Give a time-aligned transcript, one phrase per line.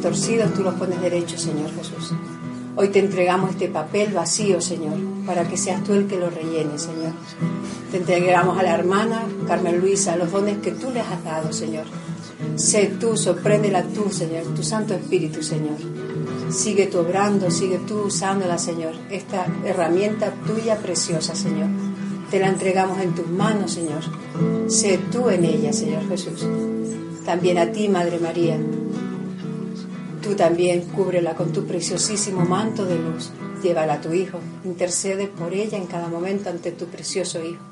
[0.00, 2.12] Torcidos, tú los pones derechos, Señor Jesús.
[2.76, 6.78] Hoy te entregamos este papel vacío, Señor, para que seas tú el que lo rellene,
[6.78, 7.12] Señor.
[7.90, 11.86] Te entregamos a la hermana Carmen Luisa los dones que tú les has dado, Señor.
[12.54, 15.76] Sé tú, sorpréndela tú, Señor, tu Santo Espíritu, Señor.
[16.50, 18.94] Sigue tú obrando, sigue tú usándola, Señor.
[19.10, 21.68] Esta herramienta tuya preciosa, Señor.
[22.30, 24.02] Te la entregamos en tus manos, Señor.
[24.68, 26.46] Sé tú en ella, Señor Jesús.
[27.24, 28.56] También a ti, Madre María.
[30.28, 33.30] Tú también cúbrela con tu preciosísimo manto de luz.
[33.62, 34.38] Llévala a tu Hijo.
[34.62, 37.62] Intercede por ella en cada momento ante tu precioso Hijo.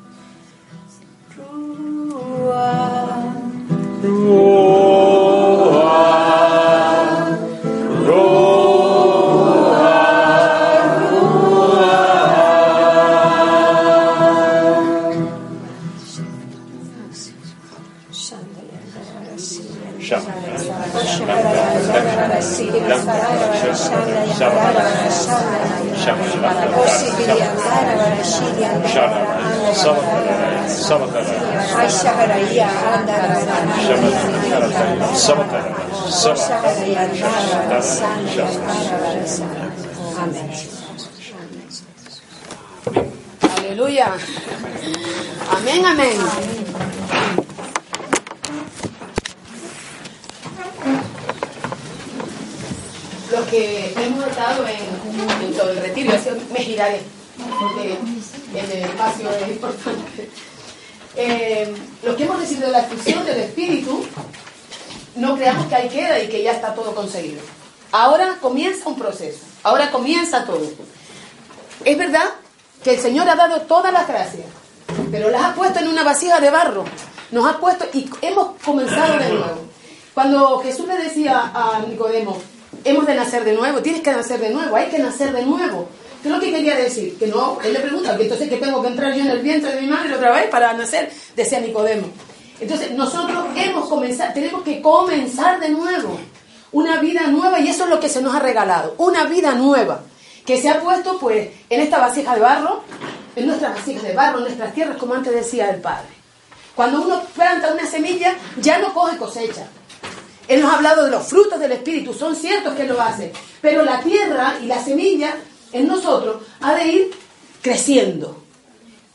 [43.56, 44.14] Aleluya.
[45.50, 46.16] Amén, amén.
[53.32, 56.12] Los que hemos estado en, en todo el retiro,
[56.52, 57.00] me giraré,
[57.58, 57.96] porque
[58.54, 60.30] el espacio es importante.
[61.16, 64.04] Eh, los que hemos recibido la fusión del Espíritu,
[65.16, 67.40] no creamos que ahí queda y que ya está todo conseguido.
[67.92, 70.62] Ahora comienza un proceso, ahora comienza todo.
[71.84, 72.24] Es verdad
[72.82, 74.46] que el Señor ha dado todas las gracias,
[75.10, 76.84] pero las ha puesto en una vasija de barro.
[77.30, 79.66] Nos ha puesto y hemos comenzado de nuevo.
[80.14, 82.36] Cuando Jesús le decía a Nicodemo,
[82.84, 85.88] hemos de nacer de nuevo, tienes que nacer de nuevo, hay que nacer de nuevo.
[86.22, 87.18] ¿Qué es lo que quería decir?
[87.18, 89.74] Que no, él le pregunta, que entonces que tengo que entrar yo en el vientre
[89.74, 92.08] de mi madre otra vez para nacer, decía Nicodemo.
[92.60, 96.18] Entonces nosotros hemos comenzado, tenemos que comenzar de nuevo,
[96.72, 100.02] una vida nueva y eso es lo que se nos ha regalado, una vida nueva
[100.44, 102.82] que se ha puesto pues en esta vasija de barro,
[103.34, 106.08] en nuestras vasijas de barro, en nuestras tierras, como antes decía el Padre.
[106.74, 109.66] Cuando uno planta una semilla, ya no coge cosecha.
[110.46, 113.82] Él nos ha hablado de los frutos del Espíritu, son ciertos que lo hace, pero
[113.82, 115.34] la tierra y la semilla
[115.72, 117.10] en nosotros ha de ir
[117.60, 118.45] creciendo.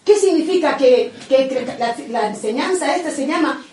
[0.03, 1.11] ¿Qué significa que,
[2.09, 3.63] la, enseñanza esta se llama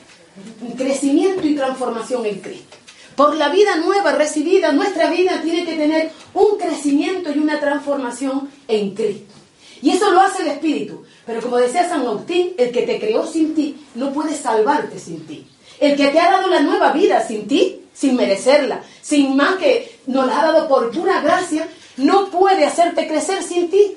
[0.76, 2.76] crecimiento y transformación en Cristo?
[3.16, 8.48] Por la vida nueva recibida, nuestra vida tiene que tener un crecimiento y una transformación
[8.68, 9.34] en Cristo.
[9.82, 11.02] Y eso lo hace el Espíritu.
[11.26, 15.26] Pero como decía San Agustín, el que te creó sin ti no puede salvarte sin
[15.26, 15.46] ti.
[15.80, 19.98] El que te ha dado la nueva vida sin ti, sin merecerla, sin más que
[20.06, 23.96] nos la ha dado por pura gracia, no puede hacerte crecer sin ti.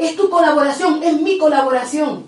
[0.00, 2.24] Es tu colaboración, es mi colaboración.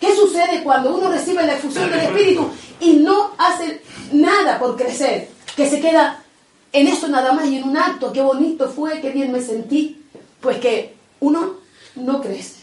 [0.00, 3.80] ¿Qué sucede cuando uno recibe la efusión del Espíritu y no hace
[4.10, 5.28] nada por crecer?
[5.54, 6.20] Que se queda
[6.72, 10.04] en eso nada más y en un acto, qué bonito fue, qué bien me sentí.
[10.40, 11.58] Pues que uno
[11.94, 12.62] no crece.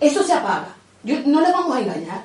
[0.00, 0.74] Eso se apaga.
[1.04, 2.24] no le vamos a engañar.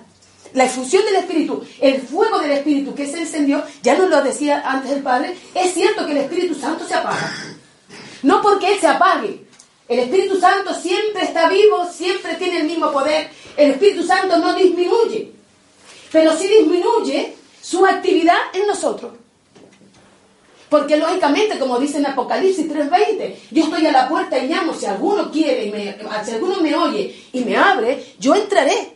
[0.53, 4.63] La efusión del Espíritu, el fuego del Espíritu que se encendió, ya nos lo decía
[4.65, 7.31] antes el Padre, es cierto que el Espíritu Santo se apaga.
[8.23, 9.43] No porque Él se apague.
[9.88, 13.30] El Espíritu Santo siempre está vivo, siempre tiene el mismo poder.
[13.57, 15.31] El Espíritu Santo no disminuye.
[16.12, 19.13] Pero sí disminuye su actividad en nosotros.
[20.69, 24.88] Porque lógicamente, como dice en Apocalipsis 3:20, yo estoy a la puerta y llamo, si
[24.88, 28.94] alguno quiere, me, si alguno me oye y me abre, yo entraré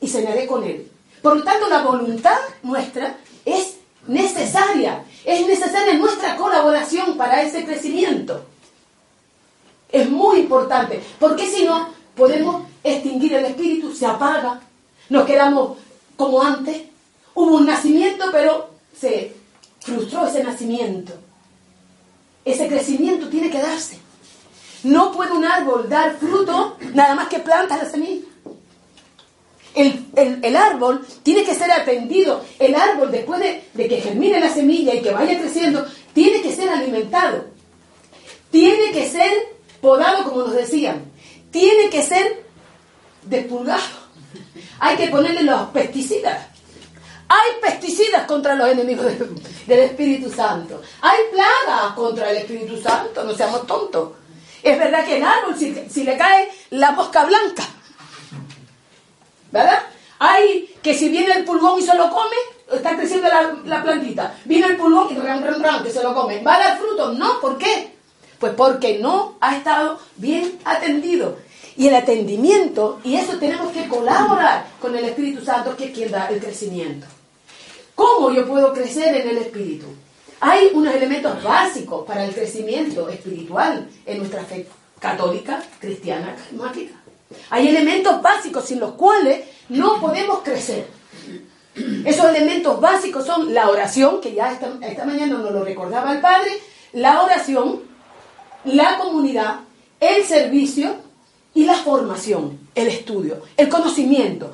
[0.00, 0.88] y cenaré con él.
[1.22, 8.44] Por lo tanto, la voluntad nuestra es necesaria, es necesaria nuestra colaboración para ese crecimiento.
[9.90, 14.60] Es muy importante, porque si no, podemos extinguir el espíritu, se apaga,
[15.08, 15.78] nos quedamos
[16.16, 16.82] como antes.
[17.34, 19.34] Hubo un nacimiento, pero se
[19.80, 21.12] frustró ese nacimiento.
[22.44, 23.98] Ese crecimiento tiene que darse.
[24.82, 28.24] No puede un árbol dar fruto nada más que plantas la semilla.
[29.74, 32.42] El, árbol tiene que ser atendido.
[32.58, 35.84] El árbol, después de, de, que germine la semilla y que vaya creciendo,
[36.14, 37.44] tiene que ser alimentado.
[38.50, 39.55] Tiene que ser
[39.86, 41.12] podado, como nos decían.
[41.52, 42.44] Tiene que ser
[43.22, 43.84] despulgado.
[44.80, 46.48] Hay que ponerle los pesticidas.
[47.28, 49.06] Hay pesticidas contra los enemigos
[49.66, 50.82] del, Espíritu Santo.
[51.00, 54.12] Hay plagas contra el Espíritu Santo, no seamos tontos.
[54.60, 57.62] Es verdad que el árbol, si, le cae la mosca blanca,
[59.52, 59.82] ¿verdad?
[60.18, 62.36] Hay que si viene el pulgón y se lo come,
[62.72, 63.28] está creciendo
[63.64, 64.34] la, plantita.
[64.44, 66.42] Viene el pulgón y ram, ram, ram, que se lo come.
[66.42, 67.12] ¿Va a dar fruto?
[67.12, 67.95] No, ¿por qué?
[68.38, 71.36] Pues porque no ha estado bien atendido.
[71.76, 76.10] Y el atendimiento, y eso tenemos que colaborar con el Espíritu Santo, que es quien
[76.10, 77.06] da el crecimiento.
[77.94, 79.86] ¿Cómo yo puedo crecer en el Espíritu?
[80.40, 84.66] Hay unos elementos básicos para el crecimiento espiritual en nuestra fe
[84.98, 86.94] católica, cristiana, carismática.
[87.50, 90.86] Hay elementos básicos sin los cuales no podemos crecer.
[92.04, 96.20] Esos elementos básicos son la oración, que ya esta, esta mañana nos lo recordaba el
[96.20, 96.52] Padre,
[96.92, 97.82] la oración,
[98.66, 99.60] la comunidad,
[100.00, 100.96] el servicio
[101.54, 104.52] y la formación, el estudio, el conocimiento,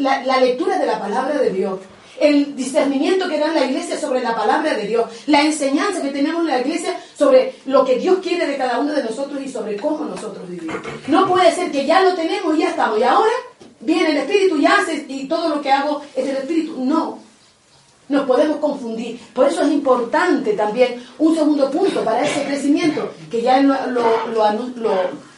[0.00, 1.80] la, lectura de la palabra de Dios,
[2.20, 6.42] el discernimiento que da la iglesia sobre la palabra de Dios, la enseñanza que tenemos
[6.42, 9.76] en la iglesia sobre lo que Dios quiere de cada uno de nosotros y sobre
[9.76, 10.76] cómo nosotros vivimos.
[11.08, 13.32] No puede ser que ya lo tenemos y ya estamos, y ahora
[13.80, 16.84] viene el Espíritu y hace y todo lo que hago es el Espíritu.
[16.84, 17.23] No,
[18.08, 19.20] nos podemos confundir.
[19.32, 24.04] Por eso es importante también un segundo punto para ese crecimiento, que ya lo,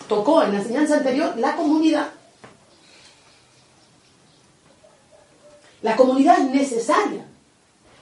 [0.08, 2.08] tocó en la enseñanza anterior la comunidad.
[5.82, 7.24] La comunidad es necesaria.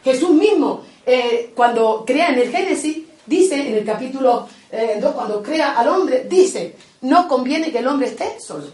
[0.02, 5.42] Jesús mismo, eh, cuando crea en el Génesis, dice en el capítulo 2, eh, cuando
[5.42, 8.66] crea al hombre, dice, no conviene que el hombre esté solo.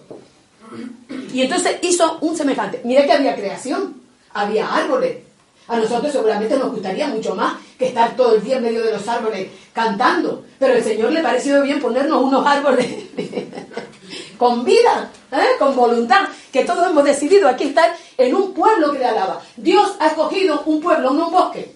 [1.32, 2.80] Y entonces hizo un semejante.
[2.84, 4.00] Mira que había creación,
[4.32, 5.29] había árboles.
[5.70, 8.90] A nosotros seguramente nos gustaría mucho más que estar todo el día en medio de
[8.90, 10.44] los árboles cantando.
[10.58, 12.88] Pero el Señor le pareció bien ponernos unos árboles
[14.36, 15.56] con vida, ¿eh?
[15.60, 16.22] con voluntad,
[16.52, 19.42] que todos hemos decidido aquí estar en un pueblo que le alaba.
[19.56, 21.72] Dios ha escogido un pueblo, no un bosque.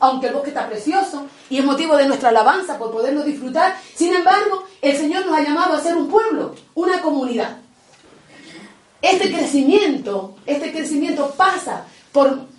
[0.00, 4.12] Aunque el bosque está precioso y es motivo de nuestra alabanza por poderlo disfrutar, sin
[4.12, 7.58] embargo, el Señor nos ha llamado a ser un pueblo, una comunidad.
[9.00, 12.52] Este crecimiento, este crecimiento pasa por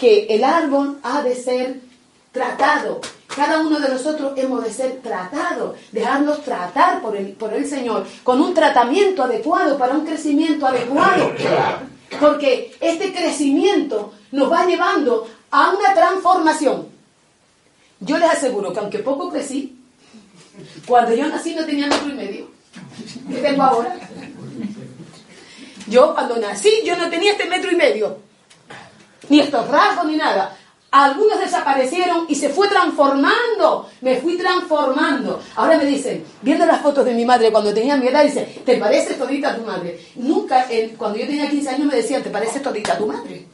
[0.00, 1.78] que el árbol ha de ser
[2.32, 3.02] tratado.
[3.36, 8.06] Cada uno de nosotros hemos de ser tratados, dejarnos tratar por el, por el Señor,
[8.24, 11.32] con un tratamiento adecuado, para un crecimiento adecuado.
[12.18, 16.88] Porque este crecimiento nos va llevando a una transformación.
[18.00, 19.76] Yo les aseguro que aunque poco crecí,
[20.86, 22.50] cuando yo nací no tenía metro y medio.
[23.28, 23.98] ¿Qué tengo ahora?
[25.88, 28.29] Yo cuando nací yo no tenía este metro y medio.
[29.30, 30.56] Ni estos rasgos ni nada.
[30.90, 33.88] Algunos desaparecieron y se fue transformando.
[34.00, 35.40] Me fui transformando.
[35.54, 38.76] Ahora me dicen, viendo las fotos de mi madre cuando tenía mi edad, dice, ¿te
[38.76, 40.00] parece todita tu madre?
[40.16, 40.66] Nunca,
[40.98, 43.46] cuando yo tenía 15 años me decían, ¿te parece todita tu madre?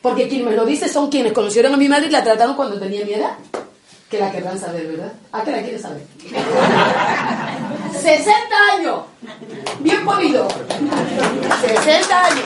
[0.00, 2.78] Porque quien me lo dice son quienes conocieron a mi madre y la trataron cuando
[2.78, 3.32] tenía mi edad.
[4.08, 5.12] Que la querrán saber, ¿verdad?
[5.32, 6.02] ¿A qué la quieres saber?
[8.00, 9.00] 60 años.
[9.80, 10.46] Bien podido.
[11.60, 12.44] 60 años.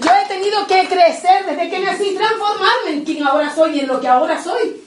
[0.00, 3.88] Yo he tenido que crecer desde que nací, transformarme en quien ahora soy y en
[3.88, 4.82] lo que ahora soy.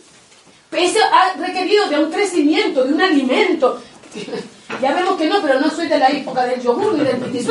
[0.72, 3.82] Eso ha requerido de un crecimiento, de un alimento.
[4.82, 7.50] Ya vemos que no, pero no soy de la época del yogur ni del petit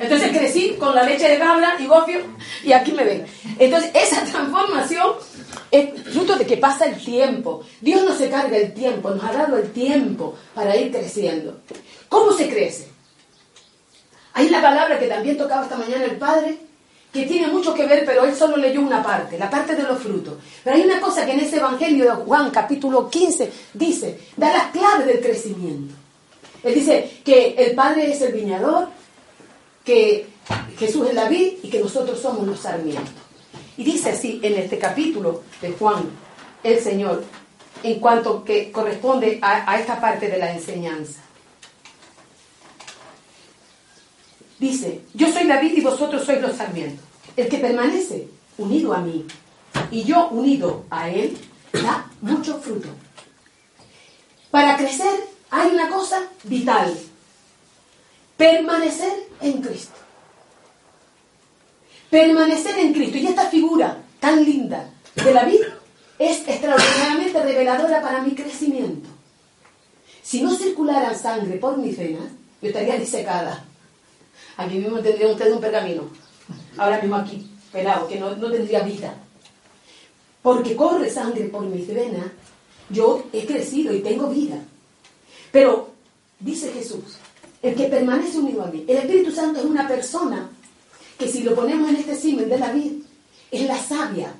[0.00, 2.20] Entonces crecí con la leche de cabra y gofio
[2.64, 3.26] y aquí me ven.
[3.58, 5.12] Entonces esa transformación
[5.70, 7.62] es fruto de que pasa el tiempo.
[7.80, 11.60] Dios no se carga el tiempo, nos ha dado el tiempo para ir creciendo.
[12.08, 12.95] ¿Cómo se crece?
[14.36, 16.58] Hay la palabra que también tocaba esta mañana el Padre,
[17.10, 19.98] que tiene mucho que ver, pero él solo leyó una parte, la parte de los
[19.98, 20.34] frutos.
[20.62, 24.66] Pero hay una cosa que en ese Evangelio de Juan, capítulo 15, dice, da las
[24.72, 25.94] claves del crecimiento.
[26.62, 28.88] Él dice que el Padre es el viñador,
[29.82, 30.26] que
[30.78, 33.14] Jesús es la vid y que nosotros somos los sarmientos.
[33.78, 36.10] Y dice así en este capítulo de Juan,
[36.62, 37.24] el Señor,
[37.82, 41.22] en cuanto que corresponde a, a esta parte de la enseñanza.
[44.58, 47.04] Dice, yo soy la vid y vosotros sois los sarmientos.
[47.36, 49.26] El que permanece unido a mí
[49.90, 51.36] y yo unido a él,
[51.72, 52.88] da mucho fruto.
[54.50, 56.96] Para crecer hay una cosa vital,
[58.36, 59.94] permanecer en Cristo.
[62.08, 63.18] Permanecer en Cristo.
[63.18, 65.66] Y esta figura tan linda de la vida
[66.18, 69.08] es extraordinariamente reveladora para mi crecimiento.
[70.22, 72.30] Si no circulara sangre por mis venas,
[72.62, 73.64] yo estaría disecada.
[74.56, 76.02] Aquí mismo tendría usted un pergamino.
[76.78, 79.14] Ahora mismo aquí, pelado, que no, no tendría vida.
[80.42, 82.26] Porque corre sangre por mis venas,
[82.88, 84.58] yo he crecido y tengo vida.
[85.50, 85.88] Pero,
[86.38, 87.18] dice Jesús,
[87.62, 90.48] el que permanece unido a mí, el Espíritu Santo es una persona
[91.18, 92.96] que si lo ponemos en este símil de la vida,
[93.50, 94.34] es la sabia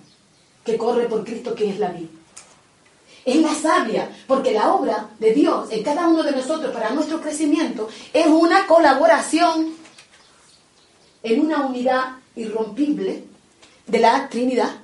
[0.65, 2.09] que corre por Cristo, que es la vida.
[3.25, 7.21] Es la sabia, porque la obra de Dios en cada uno de nosotros para nuestro
[7.21, 9.75] crecimiento es una colaboración
[11.27, 13.25] en una unidad irrompible
[13.87, 14.77] de la Trinidad.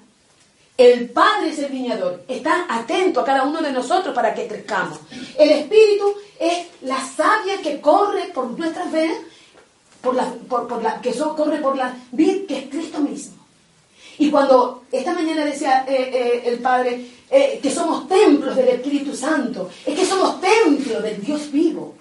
[0.76, 4.98] El Padre es el viñador, está atento a cada uno de nosotros para que crezcamos.
[5.38, 9.18] El Espíritu es la savia que corre por nuestras venas
[10.00, 10.14] por
[10.82, 13.36] la, que corre por la vid que es Cristo mismo.
[14.18, 19.14] Y cuando esta mañana decía eh, eh, el Padre eh, que somos templos del Espíritu
[19.14, 21.94] Santo, es que somos templos del Dios vivo.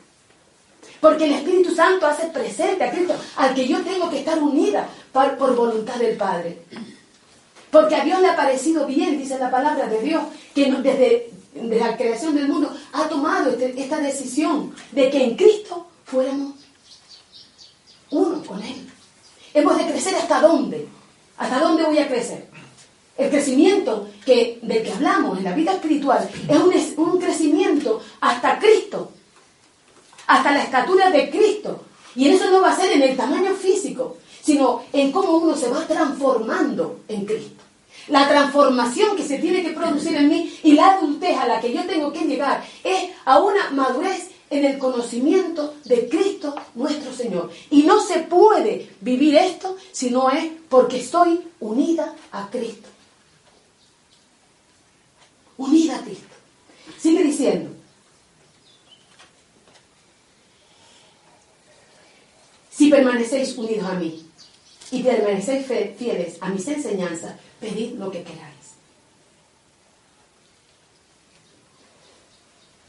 [1.02, 4.88] Porque el Espíritu Santo hace presente a Cristo, al que yo tengo que estar unida
[5.12, 6.62] por, voluntad del Padre.
[7.72, 11.98] Porque a Dios le ha parecido bien, dice la palabra de Dios, que desde, la
[11.98, 16.54] creación del mundo ha tomado este, esta decisión de que en Cristo fuéramos
[18.12, 18.88] uno con Él.
[19.54, 20.88] Hemos de crecer hasta dónde.
[21.38, 22.48] ¿Hasta dónde voy a crecer?
[23.18, 26.30] El crecimiento que, del que hablamos en la vida espiritual
[26.74, 29.12] es un crecimiento hasta Cristo,
[30.32, 31.82] hasta la estatura de Cristo.
[32.16, 35.70] Y eso no va a ser en el tamaño físico, sino en cómo uno se
[35.70, 37.64] va transformando en Cristo.
[38.08, 41.74] La transformación que se tiene que producir en mí y la adultez a la que
[41.74, 47.52] yo tengo que llegar es a una madurez en el conocimiento de Cristo nuestro Señor.
[47.70, 52.90] Y no se puede vivir esto si no es porque estoy unida a Cristo.
[55.58, 56.36] Unida a Cristo.
[57.00, 57.81] Sigue diciendo.
[62.92, 64.26] Permanecéis unidos a mí
[64.92, 65.66] y permanecéis
[65.98, 68.52] fieles a mis enseñanzas, pedid lo que queráis.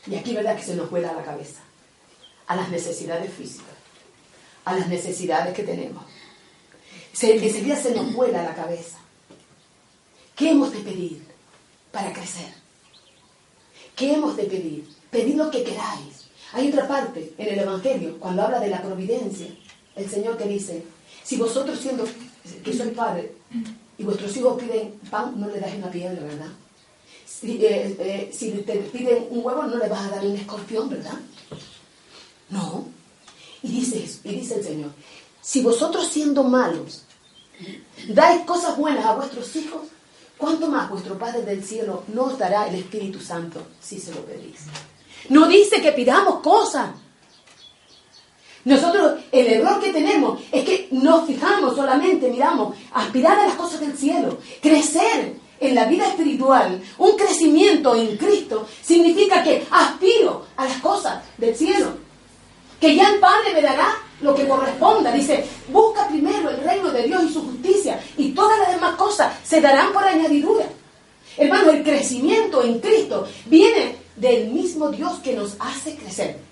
[0.06, 0.56] Y aquí, ¿verdad?
[0.56, 1.60] Que se nos vuela la cabeza.
[2.48, 3.76] A las necesidades físicas,
[4.64, 6.04] a las necesidades que tenemos.
[7.12, 8.98] Se, enseguida se nos vuela la cabeza.
[10.34, 11.22] ¿Qué hemos de pedir
[11.92, 12.52] para crecer?
[13.94, 14.88] ¿Qué hemos de pedir?
[15.10, 16.26] Pedid lo que queráis.
[16.52, 19.46] Hay otra parte en el Evangelio, cuando habla de la providencia,
[19.96, 20.84] el Señor que dice,
[21.22, 22.04] si vosotros siendo
[22.64, 23.32] que soy padre
[23.98, 26.52] y vuestros hijos piden pan, no le dais una piedra, ¿verdad?
[27.26, 30.88] Si, eh, eh, si te piden un huevo, no le vas a dar un escorpión,
[30.88, 31.18] ¿verdad?
[32.50, 32.86] No.
[33.62, 34.90] Y dice, y dice el Señor,
[35.40, 37.02] si vosotros siendo malos
[38.08, 39.82] dais cosas buenas a vuestros hijos,
[40.36, 44.24] ¿cuánto más vuestro Padre del cielo no os dará el Espíritu Santo si se lo
[44.24, 44.60] pedís?
[45.28, 46.90] No dice que pidamos cosas.
[48.64, 53.80] Nosotros, el error que tenemos es que nos fijamos solamente, miramos, aspirar a las cosas
[53.80, 60.64] del cielo, crecer en la vida espiritual, un crecimiento en Cristo, significa que aspiro a
[60.64, 61.94] las cosas del cielo,
[62.80, 65.12] que ya el Padre me dará lo que corresponda.
[65.12, 69.34] Dice, busca primero el reino de Dios y su justicia, y todas las demás cosas
[69.44, 70.66] se darán por añadidura.
[71.36, 76.51] Hermano, el crecimiento en Cristo viene del mismo Dios que nos hace crecer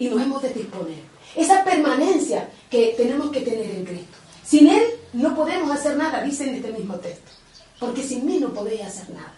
[0.00, 0.98] y nos hemos de disponer.
[1.36, 4.16] Esa permanencia que tenemos que tener en Cristo.
[4.44, 7.30] Sin Él no podemos hacer nada, dice en este mismo texto.
[7.78, 9.34] Porque sin mí no podéis hacer nada.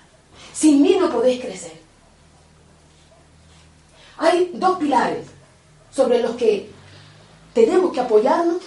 [0.55, 1.83] Sin mí no podéis crecer.
[4.17, 5.27] Hay dos pilares
[5.91, 6.71] sobre los que
[7.53, 8.63] tenemos que apoyarnos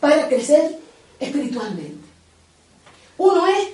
[0.00, 0.76] para crecer
[1.20, 2.04] espiritualmente.
[3.16, 3.68] Uno es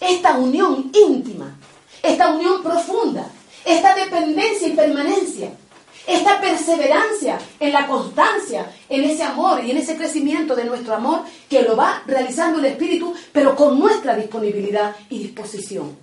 [0.00, 1.54] esta unión íntima,
[2.02, 3.30] esta unión profunda,
[3.64, 5.52] esta dependencia y permanencia
[6.06, 11.22] esta perseverancia en la constancia, en ese amor y en ese crecimiento de nuestro amor
[11.48, 15.96] que lo va realizando el Espíritu, pero con nuestra disponibilidad y disposición.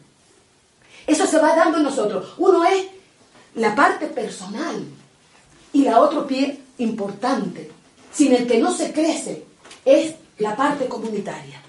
[1.05, 2.33] Eso se va dando en nosotros.
[2.37, 2.85] Uno es
[3.55, 4.85] la parte personal
[5.73, 7.71] y la otro pie importante,
[8.13, 9.43] sin el que no se crece,
[9.85, 11.61] es la parte comunitaria.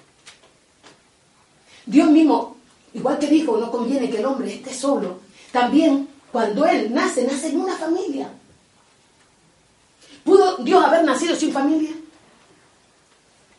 [1.87, 2.57] Dios mismo,
[2.95, 5.19] igual que dijo, no conviene que el hombre esté solo,
[5.51, 8.29] también cuando él nace, nace en una familia.
[10.25, 11.91] ¿Pudo Dios haber nacido sin familia?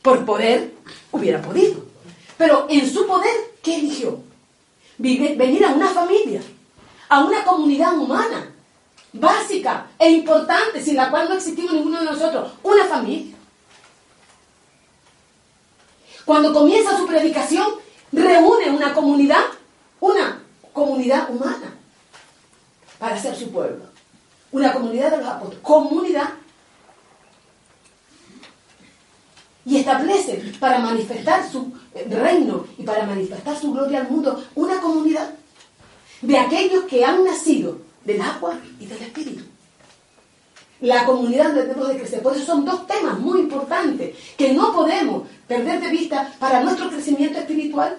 [0.01, 0.73] Por poder,
[1.11, 1.83] hubiera podido.
[2.37, 4.19] Pero en su poder, ¿qué eligió?
[4.97, 6.41] Venir a una familia,
[7.09, 8.51] a una comunidad humana,
[9.13, 13.35] básica e importante, sin la cual no existimos ninguno de nosotros, una familia.
[16.23, 17.67] Cuando comienza su predicación,
[18.11, 19.43] reúne una comunidad,
[19.99, 21.80] una comunidad humana
[23.01, 23.83] para ser su pueblo.
[24.51, 25.63] Una comunidad de los apóstoles.
[25.63, 26.29] Comunidad.
[29.65, 35.33] Y establece para manifestar su reino y para manifestar su gloria al mundo una comunidad
[36.21, 39.45] de aquellos que han nacido del agua y del espíritu.
[40.81, 42.21] La comunidad donde debemos de crecer.
[42.21, 46.87] Por eso son dos temas muy importantes que no podemos perder de vista para nuestro
[46.91, 47.97] crecimiento espiritual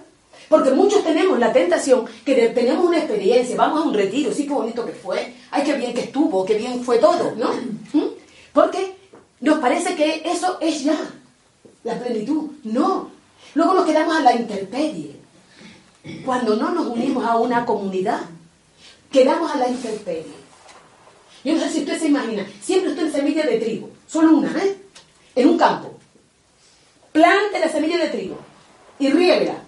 [0.52, 4.52] porque muchos tenemos la tentación que tenemos una experiencia, vamos a un retiro, sí, qué
[4.52, 7.54] bonito que fue, ay, qué bien que estuvo, qué bien fue todo, ¿no?
[7.94, 8.08] ¿Mm?
[8.52, 8.94] Porque
[9.40, 10.94] nos parece que eso es ya
[11.84, 12.50] la plenitud.
[12.64, 13.08] No.
[13.54, 15.16] Luego nos quedamos a la intemperie.
[16.22, 18.20] Cuando no nos unimos a una comunidad,
[19.10, 20.34] quedamos a la intemperie.
[21.44, 24.50] Yo no sé si usted se imagina, siempre estoy en semilla de trigo, solo una,
[24.62, 24.76] ¿eh?
[25.34, 25.94] En un campo.
[27.10, 28.36] Plante la semilla de trigo
[28.98, 29.61] y riega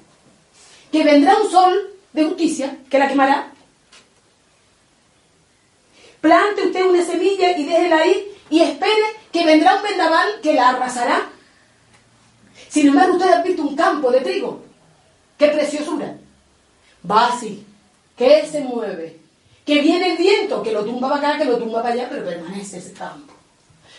[0.95, 3.51] que vendrá un sol de justicia que la quemará.
[6.21, 9.03] Plante usted una semilla y déjela ahí y espere
[9.33, 11.31] que vendrá un vendaval que la arrasará.
[12.69, 14.63] Sin embargo, usted ha visto un campo de trigo.
[15.37, 16.17] ¡Qué preciosura!
[17.09, 17.67] Así,
[18.17, 19.19] que él se mueve,
[19.67, 22.25] que viene el viento, que lo tumba para acá, que lo tumba para allá, pero
[22.25, 23.35] permanece ese campo.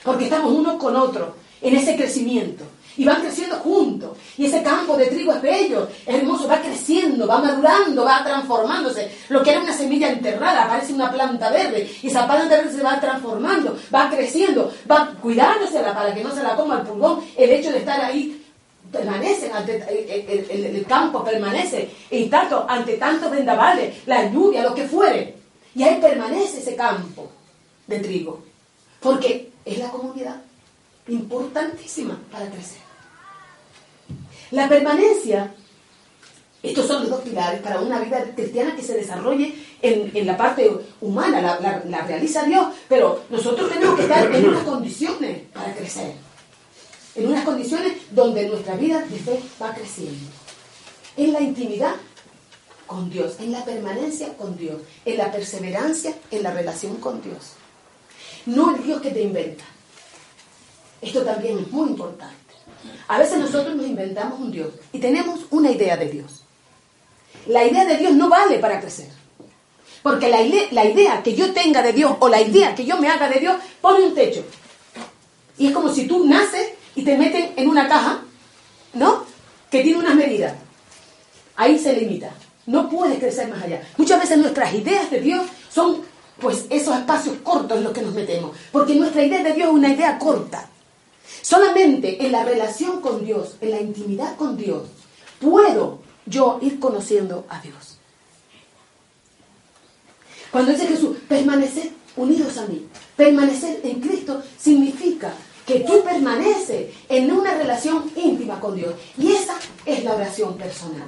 [0.02, 2.64] Porque estamos unos con otros en ese crecimiento
[2.98, 4.18] y van creciendo juntos.
[4.38, 9.12] Y ese campo de trigo es bello, es hermoso, va creciendo, va madurando, va transformándose.
[9.30, 12.84] Lo que era una semilla enterrada parece una planta verde y esa planta verde se
[12.84, 17.22] va transformando, va creciendo, va cuidándose para que no se la coma el pulgón.
[17.38, 18.42] El hecho de estar ahí
[18.92, 19.84] permanece, ante,
[20.50, 25.36] el, campo permanece y tanto, ante tantos vendavales, la lluvia, lo que fuere.
[25.76, 27.30] Y ahí permanece ese campo
[27.88, 28.44] de trigo,
[29.02, 30.42] porque es la comunidad
[31.08, 32.85] importantísima para crecer.
[34.52, 35.54] La permanencia,
[36.62, 40.72] estos son los dos pilares para una vida cristiana que se desarrolle en, la parte
[41.02, 46.14] humana, la, realiza Dios, pero nosotros tenemos que estar en unas condiciones para crecer,
[47.16, 50.30] en unas condiciones donde nuestra vida de fe va creciendo,
[51.18, 51.96] en la intimidad
[52.88, 57.54] con Dios, en la permanencia con Dios, en la perseverancia en la relación con Dios.
[58.46, 59.64] No el Dios que te inventa.
[61.02, 62.45] Esto también es muy importante.
[63.08, 66.44] A veces nosotros nos inventamos un Dios y tenemos una idea de Dios.
[67.48, 69.10] La idea de Dios no vale para crecer.
[70.02, 70.42] Porque la,
[70.86, 73.56] idea que yo tenga de Dios o la idea que yo me haga de Dios
[73.82, 74.44] pone un techo.
[75.58, 78.22] Y es como si tú naces y te meten en una caja,
[78.94, 79.24] ¿no?
[79.72, 80.54] Que tiene unas medidas.
[81.56, 82.30] Ahí se limita.
[82.68, 83.82] No puedes crecer más allá.
[83.98, 86.02] Muchas veces nuestras ideas de Dios son
[86.40, 88.56] pues esos espacios cortos en los que nos metemos.
[88.72, 90.70] Porque nuestra idea de Dios es una idea corta.
[91.42, 94.88] Solamente en la relación con Dios, en la intimidad con Dios,
[95.40, 97.98] puedo yo ir conociendo a Dios.
[100.52, 105.34] Cuando dice Jesús, permaneced unidos a mí, Permanecer en Cristo significa
[105.66, 108.94] que tú permaneces en una relación íntima con Dios.
[109.18, 111.08] Y esa es la oración personal.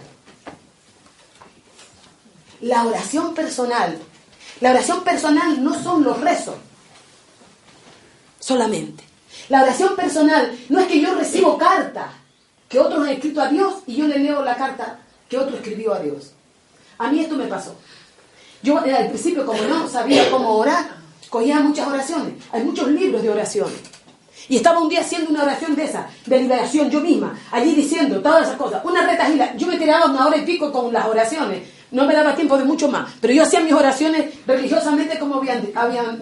[2.62, 4.00] La oración personal.
[4.62, 6.56] La oración personal no son los rezos
[8.40, 9.04] solamente.
[9.50, 12.12] La oración personal no es que yo recibo carta
[12.70, 15.94] que otros han escrito a Dios y yo le leo la carta que otro escribió
[15.94, 16.34] a Dios.
[16.98, 17.76] A mí esto me pasó.
[18.62, 20.86] Yo al principio, como no sabía cómo orar,
[21.30, 22.34] cogía muchas oraciones.
[22.52, 23.78] Hay muchos libros de oraciones.
[24.50, 28.22] Y estaba un día haciendo una oración de esa, de liberación yo misma, allí diciendo
[28.22, 28.84] todas esas cosas.
[28.86, 29.56] Una retajila.
[29.58, 31.64] Yo me tiraba una hora y pico con las oraciones.
[31.92, 33.14] No me daba tiempo de mucho más.
[33.20, 35.52] Pero yo hacía mis oraciones religiosamente como me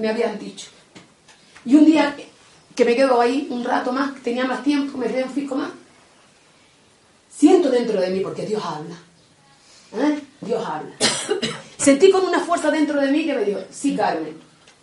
[0.10, 0.68] habían dicho.
[1.66, 2.16] Y un día
[2.76, 5.72] que me quedo ahí un rato más, tenía más tiempo, me fisco más,
[7.30, 8.96] siento dentro de mí, porque Dios habla.
[9.94, 10.22] ¿eh?
[10.42, 10.96] Dios habla.
[11.78, 14.38] Sentí con una fuerza dentro de mí que me dijo, sí, Carmen,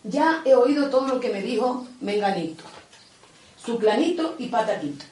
[0.04, 2.64] ya he oído todo lo que me dijo Menganito,
[3.64, 5.04] su planito y patatito.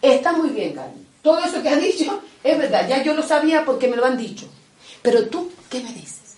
[0.00, 1.06] Está muy bien, Carmen.
[1.22, 4.16] Todo eso que has dicho es verdad, ya yo lo sabía porque me lo han
[4.16, 4.46] dicho.
[5.02, 6.36] Pero tú, ¿qué me dices?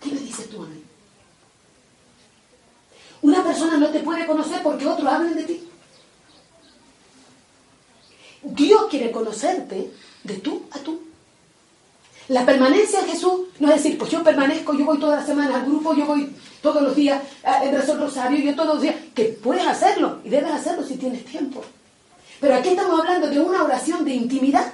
[0.00, 0.82] ¿Qué me dices tú a mí?
[3.22, 5.68] Una persona no te puede conocer porque otros hablan de ti.
[8.42, 9.90] Dios quiere conocerte
[10.24, 11.00] de tú a tú.
[12.28, 15.54] La permanencia en Jesús no es decir, pues yo permanezco, yo voy todas las semanas
[15.54, 17.22] al grupo, yo voy todos los días
[17.62, 21.24] en el rosario, yo todos los días, que puedes hacerlo y debes hacerlo si tienes
[21.24, 21.64] tiempo.
[22.40, 24.72] Pero aquí estamos hablando de una oración de intimidad,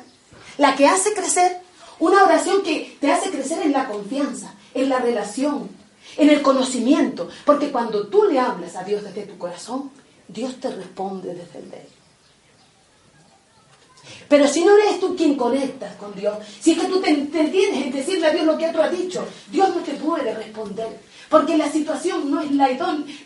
[0.58, 1.60] la que hace crecer,
[2.00, 5.68] una oración que te hace crecer en la confianza, en la relación,
[6.16, 7.28] en el conocimiento.
[7.44, 9.90] Porque cuando tú le hablas a Dios desde tu corazón,
[10.28, 11.86] Dios te responde desde el de.
[14.28, 17.86] Pero si no eres tú quien conectas con Dios, si es que tú te, entiendes
[17.86, 21.00] en decirle a Dios lo que otro ha dicho, Dios no te puede responder.
[21.28, 22.68] Porque la situación no es, la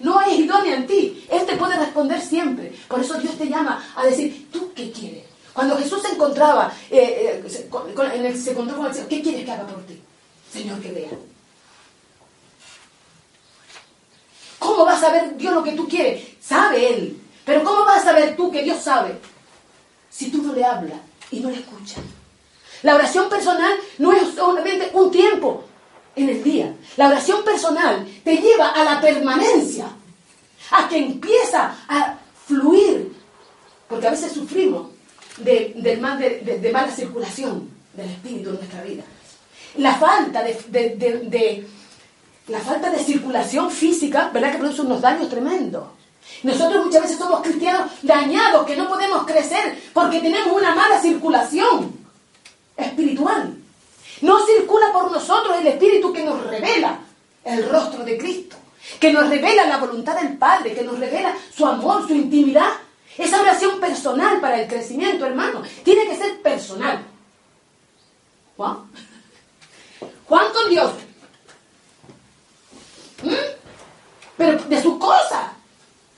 [0.00, 1.26] no es idónea en ti.
[1.30, 2.72] Él te puede responder siempre.
[2.88, 5.24] Por eso Dios te llama a decir, ¿tú qué quieres?
[5.52, 9.66] Cuando Jesús se encontraba, eh, eh, se, encontró con el Señor, ¿qué quieres que haga
[9.66, 10.00] por ti?
[10.52, 11.08] Señor, que vea.
[14.58, 16.22] ¿Cómo va a saber Dios lo que tú quieres?
[16.40, 17.20] Sabe Él.
[17.44, 19.18] Pero ¿cómo vas a saber tú que Dios sabe?
[20.10, 20.98] Si tú no le hablas
[21.30, 22.04] y no le escuchas.
[22.82, 25.64] La oración personal no es solamente un tiempo
[26.14, 26.74] en el día.
[26.96, 29.88] La oración personal te lleva a la permanencia,
[30.70, 33.16] a que empieza a fluir.
[33.88, 34.88] Porque a veces sufrimos
[35.38, 39.02] de, mal, de, mala circulación del espíritu en nuestra vida.
[39.76, 41.66] La falta de
[42.48, 44.52] la falta de circulación física, ¿verdad?
[44.52, 45.84] Que produce unos daños tremendos.
[46.42, 51.92] Nosotros muchas veces somos cristianos dañados, que no podemos crecer porque tenemos una mala circulación
[52.76, 53.54] espiritual.
[54.20, 56.98] No circula por nosotros el Espíritu que nos revela
[57.44, 58.56] el rostro de Cristo,
[58.98, 62.72] que nos revela la voluntad del Padre, que nos revela su amor, su intimidad.
[63.16, 67.04] Esa oración personal para el crecimiento, hermano, tiene que ser personal.
[68.56, 68.78] Juan.
[70.26, 70.92] Juan con Dios
[73.22, 73.34] ¿Mm?
[74.36, 75.52] Pero de sus cosas.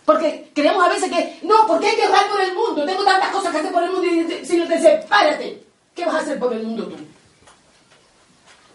[0.04, 2.84] Porque creemos a veces que, no, porque hay que orar por el mundo.
[2.84, 4.06] Tengo tantas cosas que hacer por el mundo.
[4.06, 5.62] Y el Señor te dice, párate.
[5.94, 6.96] ¿Qué vas a hacer por el mundo tú?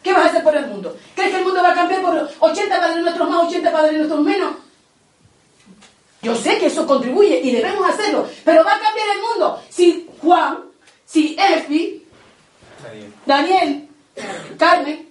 [0.03, 0.95] ¿Qué vas a hacer por el mundo?
[1.15, 4.21] ¿Crees que el mundo va a cambiar por 80 padres nuestros más, 80 padres nuestros
[4.21, 4.55] menos?
[6.21, 10.09] Yo sé que eso contribuye y debemos hacerlo, pero va a cambiar el mundo si
[10.21, 10.59] Juan,
[11.05, 12.03] si Efi,
[13.25, 13.87] Daniel
[14.57, 15.04] Carmen,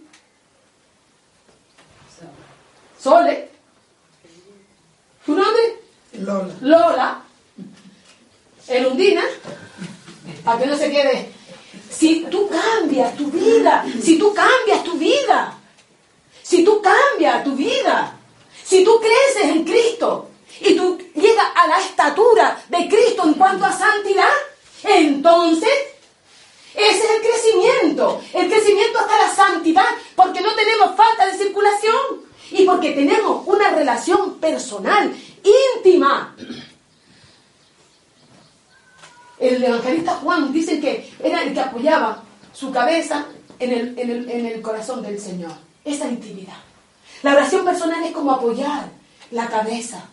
[3.05, 3.51] Sole.
[5.27, 5.62] ¿Tu nombre?
[6.21, 6.55] Lola.
[6.62, 7.23] Lola.
[8.67, 9.23] Elundina.
[10.43, 11.31] Para que no se quede.
[11.90, 15.55] Si tú cambias tu vida, si tú cambias tu vida,
[16.43, 18.17] si tú cambias tu vida,
[18.64, 23.67] si tú creces en Cristo y tú llegas a la estatura de Cristo en cuanto
[23.67, 24.33] a santidad,
[24.83, 25.75] entonces
[26.75, 32.25] ese es el crecimiento, el crecimiento hasta la santidad, porque no tenemos falta de circulación
[32.57, 35.12] y porque tenemos una relación personal,
[35.77, 36.37] íntima.
[39.40, 43.27] El evangelista Juan dice que era el que apoyaba su cabeza
[43.59, 45.53] en el, en el corazón del Señor.
[45.85, 46.57] Esa intimidad.
[47.23, 48.88] La oración personal es como apoyar
[49.33, 50.05] la cabeza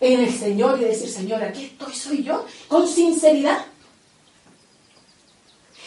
[0.00, 3.66] en el Señor y decir, Señor, aquí estoy, soy yo, con sinceridad.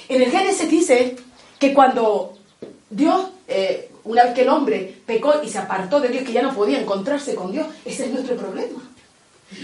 [0.08, 1.17] En el Génesis dice
[1.60, 2.38] que cuando
[2.89, 6.41] Dios eh, una vez que el hombre pecó y se apartó de Dios, que ya
[6.41, 8.79] no podía encontrarse con Dios, ese es nuestro problema.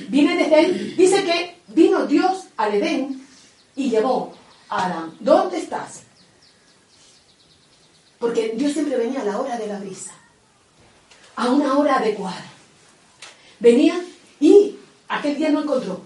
[0.09, 3.25] Viene desde él, dice que vino Dios al Edén
[3.75, 4.33] y llevó
[4.69, 5.15] a Adán.
[5.19, 6.01] ¿Dónde estás?
[8.17, 10.13] Porque Dios siempre venía a la hora de la brisa,
[11.35, 12.45] a una hora adecuada.
[13.59, 14.03] Venía
[14.39, 14.75] y
[15.07, 16.01] aquel día no encontró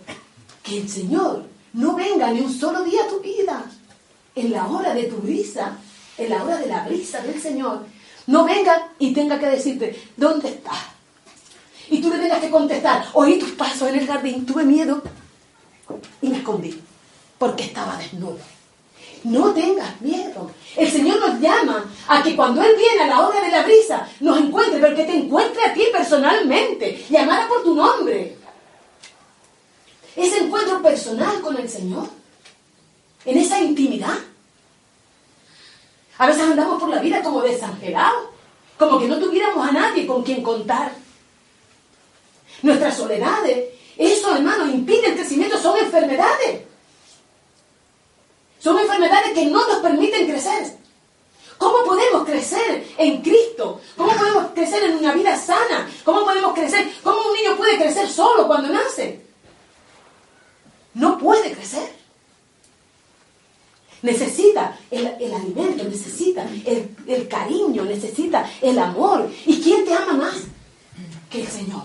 [0.64, 3.66] que el Señor no venga ni un solo día a tu vida.
[4.36, 5.78] En la hora de tu brisa,
[6.20, 7.86] en la hora de la brisa del Señor,
[8.28, 10.78] no venga y tenga que decirte, ¿dónde estás?
[11.90, 15.02] Y tú le tengas que contestar, oí tus pasos en el jardín, tuve miedo
[16.22, 16.80] y me escondí,
[17.38, 18.38] porque estaba desnudo.
[19.24, 20.52] No tengas miedo.
[20.78, 24.08] El Señor nos llama a que cuando Él viene a la hora de la brisa,
[24.22, 28.38] nos encuentre, pero que te encuentre a ti personalmente, llamada por tu nombre.
[30.16, 32.08] Ese encuentro personal con el Señor,
[33.26, 34.18] en esa intimidad.
[36.20, 38.26] A veces andamos por la vida como desangelados,
[38.78, 40.92] como que no tuviéramos a nadie con quien contar.
[42.62, 46.62] Nuestras soledades, eso hermanos impide el crecimiento, son enfermedades.
[48.60, 50.78] Son enfermedades que no nos permiten crecer.
[51.58, 53.80] ¿Cómo podemos crecer en Cristo?
[53.96, 55.90] ¿Cómo podemos crecer en una vida sana?
[56.04, 56.92] ¿Cómo podemos crecer?
[57.02, 59.22] ¿Cómo un niño puede crecer solo cuando nace?
[60.96, 61.99] No puede crecer.
[64.02, 69.30] Necesita el, alimento, necesita el, el cariño, necesita el amor.
[69.46, 70.36] ¿Y quién te ama más
[71.30, 71.84] que el Señor?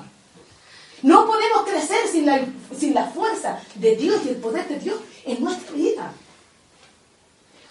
[1.05, 2.40] No podemos crecer sin la,
[2.74, 4.96] sin la fuerza de Dios y el poder de Dios
[5.27, 6.12] en nuestra vida.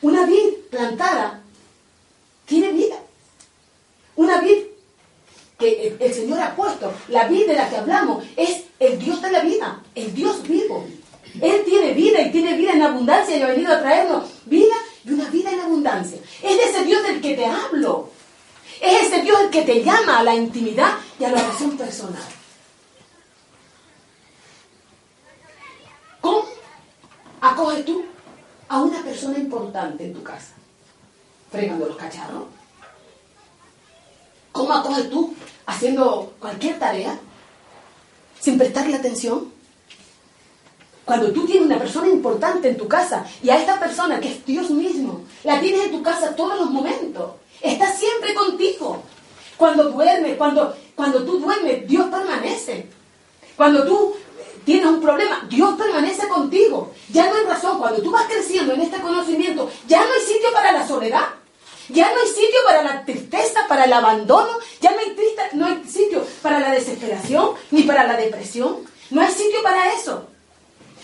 [0.03, 1.41] Una vid plantada
[2.45, 2.97] tiene vida.
[4.15, 4.65] Una vid
[5.58, 9.32] que el Señor ha puesto, la vid de la que hablamos, es el Dios de
[9.32, 10.86] la vida, el Dios vivo.
[11.41, 15.12] Él tiene vida y tiene vida en abundancia y ha venido a traernos vida y
[15.12, 16.19] una vida en abundancia.
[16.41, 18.10] Es ese Dios del que te hablo.
[18.80, 22.24] Es ese Dios el que te llama a la intimidad y a la oración personal.
[26.22, 26.46] ¿Cómo
[27.41, 28.06] acoges tú
[28.67, 30.54] a una persona importante en tu casa?
[31.52, 32.46] Fregando los cacharros.
[34.52, 35.34] ¿Cómo acoges tú
[35.65, 37.19] haciendo cualquier tarea
[38.39, 39.53] sin prestarle atención?
[41.06, 44.46] Cuando tú tienes una persona importante en tu casa y a esta persona que es
[44.46, 49.04] Dios mismo, la tienes en tu casa todos los momentos, está siempre contigo.
[49.58, 52.88] Cuando duermes, cuando, cuando tú duermes, Dios permanece.
[53.56, 54.16] Cuando tú
[54.66, 56.92] tienes un problema, Dios permanece contigo.
[57.10, 57.80] Ya no hay razón.
[57.80, 61.28] Cuando tú vas creciendo en este conocimiento, ya no hay sitio para la soledad.
[61.89, 64.58] Ya no hay sitio para la tristeza, para el abandono.
[64.82, 65.16] Ya no hay,
[65.54, 68.78] no hay sitio para la desesperación ni para la depresión.
[69.12, 70.28] No hay sitio para eso.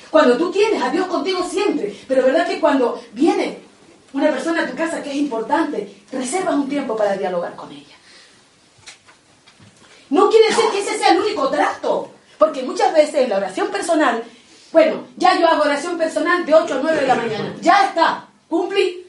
[0.10, 3.60] Cuando tú tienes a Dios contigo siempre, pero verdad que cuando viene
[4.13, 7.95] una persona a tu casa que es importante, reservas un tiempo para dialogar con ella.
[10.10, 13.67] No quiere decir que ese sea el único trato, porque muchas veces en la oración
[13.67, 14.24] personal,
[14.72, 18.26] bueno, ya yo hago oración personal de 8 a 9 de la mañana, ya está,
[18.48, 19.06] cumplí.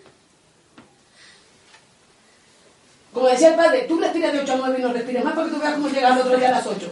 [3.15, 5.51] Como decía el padre, tú respiras de 8 a 9 y no respiras más porque
[5.51, 6.91] tú veas cómo llega el otro día a las 8.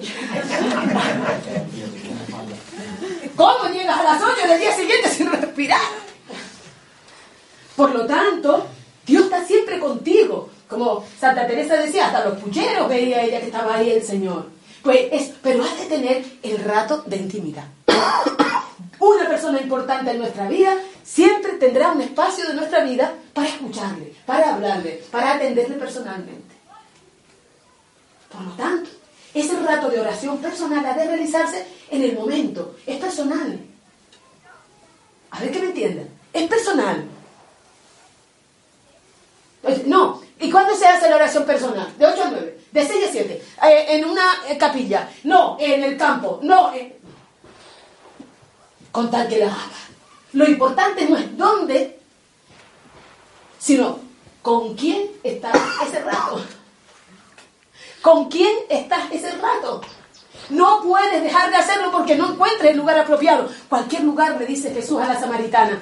[3.38, 5.80] ¿Cómo llegas a las 8 del día siguiente sin respirar?
[7.76, 8.66] Por lo tanto,
[9.06, 10.50] Dios está siempre contigo.
[10.66, 14.46] Como Santa Teresa decía, hasta los pucheros veía ella que estaba ahí el Señor.
[14.82, 17.66] Pues es, pero has de tener el rato de intimidad.
[18.98, 24.16] Una persona importante en nuestra vida siempre tendrá un espacio de nuestra vida para escucharle,
[24.26, 26.56] para hablarle, para atenderle personalmente.
[28.32, 28.90] Por lo tanto,
[29.34, 32.76] ese rato de oración personal ha de realizarse en el momento.
[32.86, 33.60] Es personal.
[35.30, 36.08] A ver que me entiendan.
[36.32, 37.04] Es personal.
[39.62, 40.22] Pues, no.
[40.40, 41.92] ¿Y cuándo se hace la oración personal?
[41.98, 42.58] De 8 a 9.
[42.72, 43.42] De 6 a 7.
[43.64, 45.10] Eh, en una eh, capilla.
[45.24, 46.40] No, en el campo.
[46.42, 46.72] No.
[48.90, 49.88] Con tal que la haga.
[50.32, 51.98] Lo importante no es dónde,
[53.58, 53.98] sino
[54.42, 55.52] con quién está
[55.86, 56.42] ese rato.
[58.08, 59.82] ¿Con quién estás ese rato?
[60.48, 63.50] No puedes dejar de hacerlo porque no encuentres el lugar apropiado.
[63.68, 65.78] Cualquier lugar, le dice Jesús a la samaritana.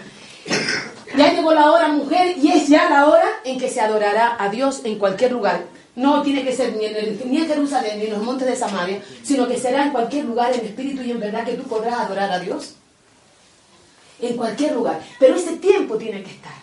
[1.16, 4.48] Ya llegó la hora, mujer, y es ya la hora en que se adorará a
[4.48, 5.66] Dios en cualquier lugar.
[5.94, 9.56] No tiene que ser ni en, Jerusalén ni en los montes de Samaria, sino que
[9.56, 12.74] será en cualquier lugar en espíritu y en verdad que tú podrás adorar a Dios.
[14.20, 15.00] En cualquier lugar.
[15.20, 16.54] Pero ese tiempo tiene que estar.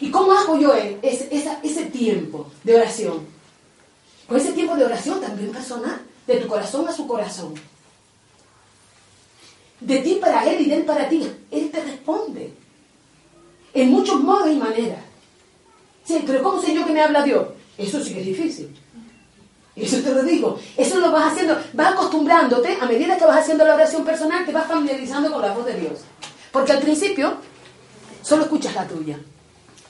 [0.00, 1.28] ¿Y cómo hago yo ese,
[1.62, 3.41] ese tiempo de oración?
[4.32, 7.52] Con ese tiempo de oración también personal, de tu corazón a su corazón.
[9.78, 11.30] De ti para Él y de Él para ti.
[11.50, 12.54] Él te responde.
[13.74, 15.00] En muchos modos y maneras.
[16.04, 17.46] Sí, pero ¿cómo sé yo que me habla Dios?
[17.76, 18.74] Eso sí que es difícil.
[19.76, 20.58] Eso te lo digo.
[20.78, 24.52] Eso lo vas haciendo, vas acostumbrándote, a medida que vas haciendo la oración personal, te
[24.52, 26.00] vas familiarizando con la voz de Dios.
[26.50, 27.34] Porque al principio
[28.22, 29.18] solo escuchas la tuya.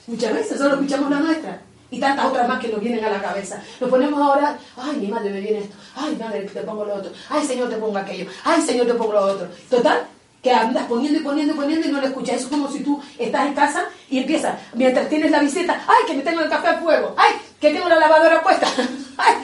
[0.05, 1.61] Muchas veces solo escuchamos la nuestra.
[1.93, 3.61] Y tantas otras más que nos vienen a la cabeza.
[3.79, 7.11] Nos ponemos ahora, ay, mi madre me viene esto, ay, madre, te pongo lo otro,
[7.29, 9.47] ay, Señor, te pongo aquello, ay, Señor, te pongo lo otro.
[9.69, 10.07] Total,
[10.41, 12.37] que andas poniendo y poniendo y poniendo y no lo escuchas.
[12.37, 16.07] Eso es como si tú estás en casa y empiezas, mientras tienes la visita, ay,
[16.07, 18.67] que me tengo el café a fuego, ay, que tengo la lavadora puesta,
[19.17, 19.35] ay,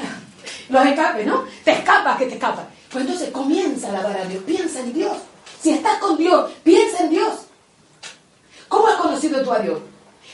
[0.69, 1.43] los escapes, ¿no?
[1.63, 2.65] Te escapas, que te escapas.
[2.91, 5.15] Pues entonces comienza a alabar a Dios, piensa en Dios.
[5.61, 7.33] Si estás con Dios, piensa en Dios.
[8.67, 9.77] ¿Cómo has conocido tú a Dios?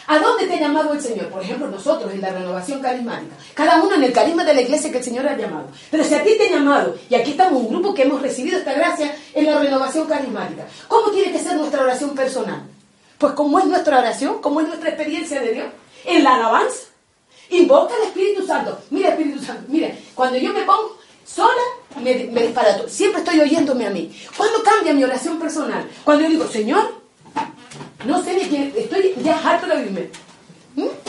[0.07, 1.29] ¿A dónde te ha llamado el Señor?
[1.29, 3.35] Por ejemplo, nosotros en la renovación carismática.
[3.55, 5.67] Cada uno en el carisma de la iglesia que el Señor ha llamado.
[5.89, 8.59] Pero si a ti te ha llamado, y aquí estamos un grupo que hemos recibido
[8.59, 12.63] esta gracia en la renovación carismática, ¿cómo tiene que ser nuestra oración personal?
[13.17, 15.67] Pues como es nuestra oración, como es nuestra experiencia de Dios,
[16.05, 16.83] en la alabanza.
[17.49, 18.77] Invoca al Espíritu Santo.
[18.91, 21.61] Mira, Espíritu Santo, mira, cuando yo me pongo sola,
[22.01, 22.87] me, me disparato.
[22.87, 24.15] Siempre estoy oyéndome a mí.
[24.37, 25.87] ¿Cuándo cambia mi oración personal?
[26.03, 27.04] Cuando yo digo, Señor,
[28.03, 30.09] no sé de quién, estoy ya harto de oírme.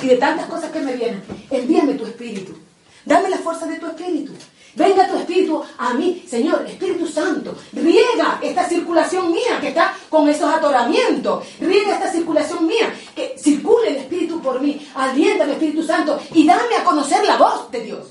[0.03, 1.23] Y de tantas cosas que me vienen.
[1.51, 2.57] Envíame tu espíritu.
[3.05, 4.33] Dame la fuerza de tu espíritu.
[4.77, 7.57] Venga tu espíritu a mí, Señor, Espíritu Santo.
[7.73, 11.47] Riega esta circulación mía que está con esos atoramientos.
[11.59, 12.95] Riega esta circulación mía.
[13.15, 14.87] Que circule el espíritu por mí.
[14.95, 16.21] Aliéntame, Espíritu Santo.
[16.35, 18.09] Y dame a conocer la voz de Dios.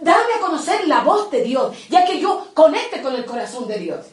[0.00, 1.76] Dame a conocer la voz de Dios.
[1.88, 4.06] Ya que yo conecte con el corazón de Dios.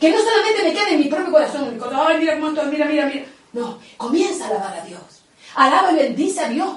[0.00, 2.86] Que no solamente me quede en mi propio corazón, mi corazón, mira cómo estoy, mira,
[2.86, 3.26] mira, mira.
[3.52, 5.00] No, comienza a alabar a Dios.
[5.54, 6.68] Alaba y bendice a Dios.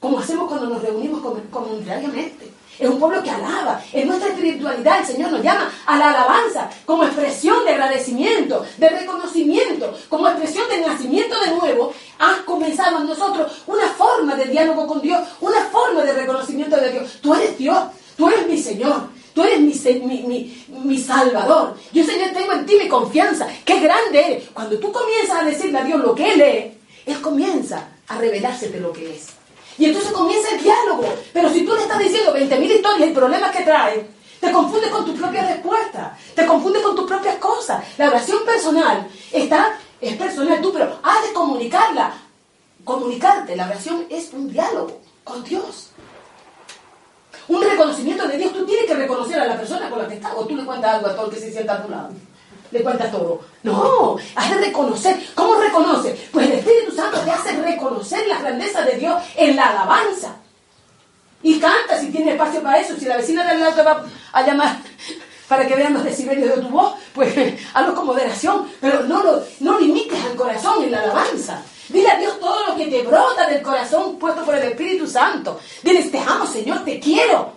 [0.00, 1.20] Como hacemos cuando nos reunimos
[1.50, 2.52] comunitariamente.
[2.78, 3.80] Es un pueblo que alaba.
[3.92, 8.88] En nuestra espiritualidad el Señor nos llama a la alabanza como expresión de agradecimiento, de
[8.88, 11.92] reconocimiento, como expresión de nacimiento de nuevo.
[12.18, 16.90] Has comenzado en nosotros una forma de diálogo con Dios, una forma de reconocimiento de
[16.90, 17.18] Dios.
[17.22, 17.78] Tú eres Dios,
[18.16, 19.13] tú eres mi Señor.
[19.34, 21.76] Tú eres mi, mi, salvador.
[21.92, 23.48] Yo, Señor, tengo en ti mi confianza.
[23.64, 24.48] Qué grande eres.
[24.54, 26.72] Cuando tú comienzas a decirle a Dios lo que Él es,
[27.04, 29.30] Él comienza a revelársete lo que es.
[29.76, 31.12] Y entonces comienza el diálogo.
[31.32, 34.06] Pero si tú le estás diciendo 20.000 historias y problemas que trae,
[34.38, 36.16] te confunde con tu propia respuesta.
[36.36, 37.82] Te confunde con tus propias cosas.
[37.98, 42.14] La oración personal está, es personal tú, pero has de comunicarla.
[42.84, 43.56] Comunicarte.
[43.56, 45.90] La oración es un diálogo con Dios
[47.48, 48.52] un reconocimiento de Dios.
[48.52, 50.94] Tú tienes que reconocer a la persona con la que estás, o tú le cuentas
[50.94, 52.10] algo a todo el que se sienta a tu lado.
[52.70, 53.40] Le cuentas todo.
[53.62, 55.16] No, has de reconocer.
[55.34, 56.28] ¿Cómo reconoce?
[56.32, 60.36] Pues el Espíritu Santo te hace reconocer la grandeza de Dios en la alabanza.
[61.42, 62.96] Y canta si tiene espacio para eso.
[62.98, 64.78] Si la vecina de al lado te va a llamar
[65.46, 67.32] para que vean los decibelios de tu voz, pues
[67.74, 68.66] hazlo con moderación.
[68.80, 71.62] Pero no, lo, no limites al corazón en la alabanza.
[71.88, 75.60] Dile a Dios todo lo que te brota del corazón puesto por el Espíritu Santo.
[75.82, 77.52] Dile, te amo, Señor, te quiero.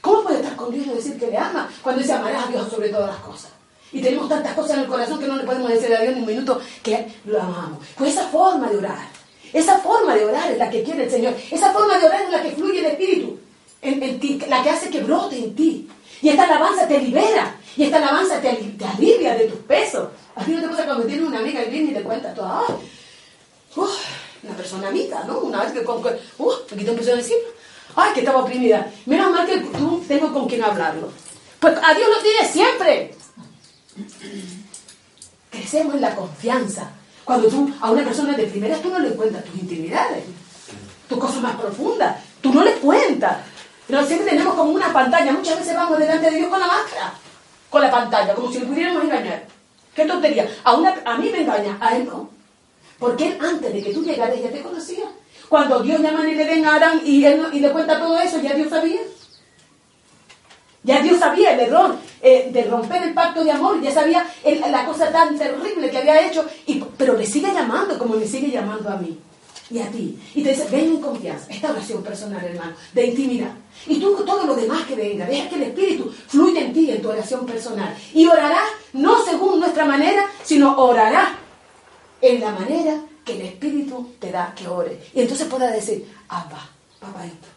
[0.00, 2.68] ¿Cómo puede estar con Dios y decir que le ama cuando dice amarás a Dios
[2.70, 3.50] sobre todas las cosas?
[3.92, 6.20] Y tenemos tantas cosas en el corazón que no le podemos decir a Dios ni
[6.20, 7.84] un minuto que lo amamos.
[7.96, 9.08] Pues esa forma de orar,
[9.52, 11.34] esa forma de orar es la que quiere el Señor.
[11.50, 13.38] Esa forma de orar es la que fluye el Espíritu
[13.82, 15.88] en, ti, la que hace que brote en ti.
[16.22, 17.56] Y esta alabanza te libera.
[17.76, 20.08] Y esta alabanza te, alivia de tus pesos.
[20.34, 22.46] A ti no te pasa cuando tienes una amiga y viene y te cuenta todo
[22.46, 22.78] una
[24.66, 25.38] persona amiga, ¿no?
[25.38, 27.36] Una vez que con que, uh, aquí te empezó a decir,
[27.94, 28.90] ay, que estaba oprimida.
[29.06, 31.08] Menos mal que tú tengo con quien hablarlo.
[31.60, 33.14] Pues a Dios lo tiene siempre.
[35.50, 36.90] Crecemos en la confianza.
[37.24, 40.24] Cuando tú a una persona de primera tú no le cuentas tus intimidades,
[41.08, 43.38] tus cosas más profundas, tú no le cuentas.
[43.86, 45.32] Pero siempre tenemos como una pantalla.
[45.32, 47.14] Muchas veces vamos delante de Dios con la máscara,
[47.70, 49.46] con la pantalla, como si le pudiéramos engañar.
[49.94, 50.48] Qué tontería.
[50.64, 52.35] A, una, a mí me engaña, a él no.
[52.98, 55.04] Porque él antes de que tú llegaras ya te conocía.
[55.48, 58.54] Cuando Dios llama y le den a Adán y, y le cuenta todo eso, ya
[58.54, 59.00] Dios sabía.
[60.82, 64.24] Ya Dios sabía el error eh, de romper el pacto de amor, ya sabía
[64.70, 66.44] la cosa tan terrible que había hecho,
[66.96, 69.18] pero le sigue llamando como me sigue llamando a mí
[69.68, 70.16] y a ti.
[70.34, 73.50] Y te dice, ven en confianza, esta oración personal, hermano, de intimidad.
[73.88, 77.02] Y tú todo lo demás que venga, deja que el Espíritu fluya en ti en
[77.02, 77.92] tu oración personal.
[78.14, 81.30] Y orarás no según nuestra manera, sino orarás
[82.20, 85.00] en la manera que el Espíritu te da que ore.
[85.14, 86.68] Y entonces puedas decir, Abba,
[87.00, 87.48] papaito.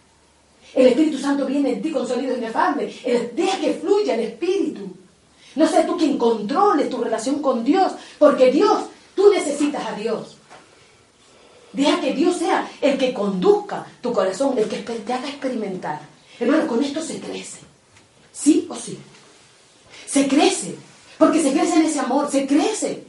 [0.73, 3.03] El Espíritu Santo viene en ti con sonidos inefables.
[3.35, 4.89] Deja que fluya el Espíritu.
[5.55, 8.83] No seas tú quien controle tu relación con Dios, porque Dios,
[9.15, 10.37] tú necesitas a Dios.
[11.73, 16.01] Deja que Dios sea el que conduzca tu corazón, el que te haga experimentar.
[16.39, 17.59] Hermano, con esto se crece.
[18.31, 18.97] ¿Sí o sí?
[20.05, 20.75] Se crece.
[21.17, 23.03] Porque se crece en ese amor, se crece.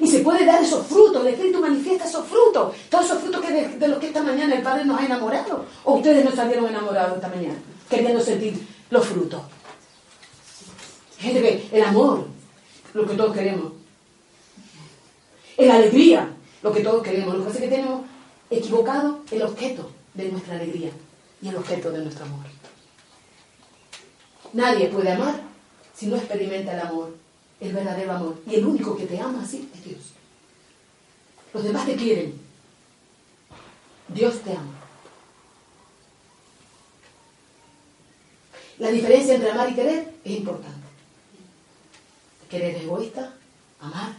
[0.00, 3.52] Y se puede dar esos frutos, el Espíritu manifiesta esos frutos, todos esos frutos que
[3.52, 5.64] de, los que esta mañana el Padre nos ha enamorado.
[5.84, 7.54] ¿O ustedes no salieron enamorados esta mañana,
[7.88, 9.40] queriendo sentir los frutos?
[11.18, 12.26] Gente el amor,
[12.92, 13.72] lo que todos queremos.
[15.56, 16.28] La alegría,
[16.62, 17.34] lo que todos queremos.
[17.34, 18.02] Lo que pasa es que tenemos
[18.50, 20.90] equivocado el objeto de nuestra alegría
[21.40, 22.40] y el objeto de nuestro amor.
[24.52, 25.34] Nadie puede amar
[25.94, 27.14] si no experimenta el amor,
[27.60, 28.42] el verdadero amor.
[28.46, 30.02] Y el único que te ama así es Dios.
[31.52, 32.40] Los demás te quieren.
[34.08, 34.80] Dios te ama.
[38.78, 40.86] La diferencia entre amar y querer es importante.
[42.50, 43.34] Querer es egoísta,
[43.80, 44.14] amar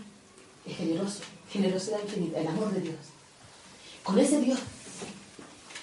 [0.65, 1.21] es generoso,
[1.51, 2.95] generosidad infinita, el amor de Dios.
[4.03, 4.59] Con ese Dios,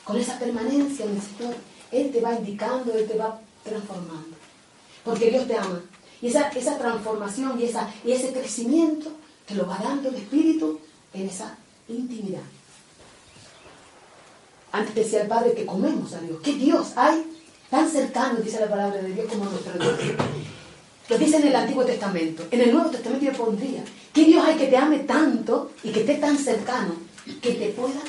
[0.05, 1.55] con esa permanencia en el Señor,
[1.91, 4.37] Él te va indicando, Él te va transformando.
[5.05, 5.83] Porque Dios te ama.
[6.23, 9.11] Y esa, esa transformación y, esa, y ese crecimiento
[9.47, 10.79] te lo va dando el Espíritu
[11.13, 11.59] en esa
[11.89, 12.43] intimidad.
[14.71, 16.39] Antes decía el Padre que comemos a Dios.
[16.43, 17.25] ¿Qué Dios hay
[17.69, 19.99] tan cercano, dice la palabra de Dios, como nuestro Dios?
[21.09, 22.47] Lo dice en el Antiguo Testamento.
[22.51, 26.01] En el Nuevo Testamento yo pondría, ¿qué Dios hay que te ame tanto y que
[26.01, 26.95] esté tan cercano
[27.43, 28.01] que te pueda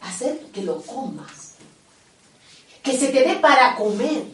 [0.00, 1.54] hacer que lo comas?
[2.82, 4.24] Que se te dé para comer.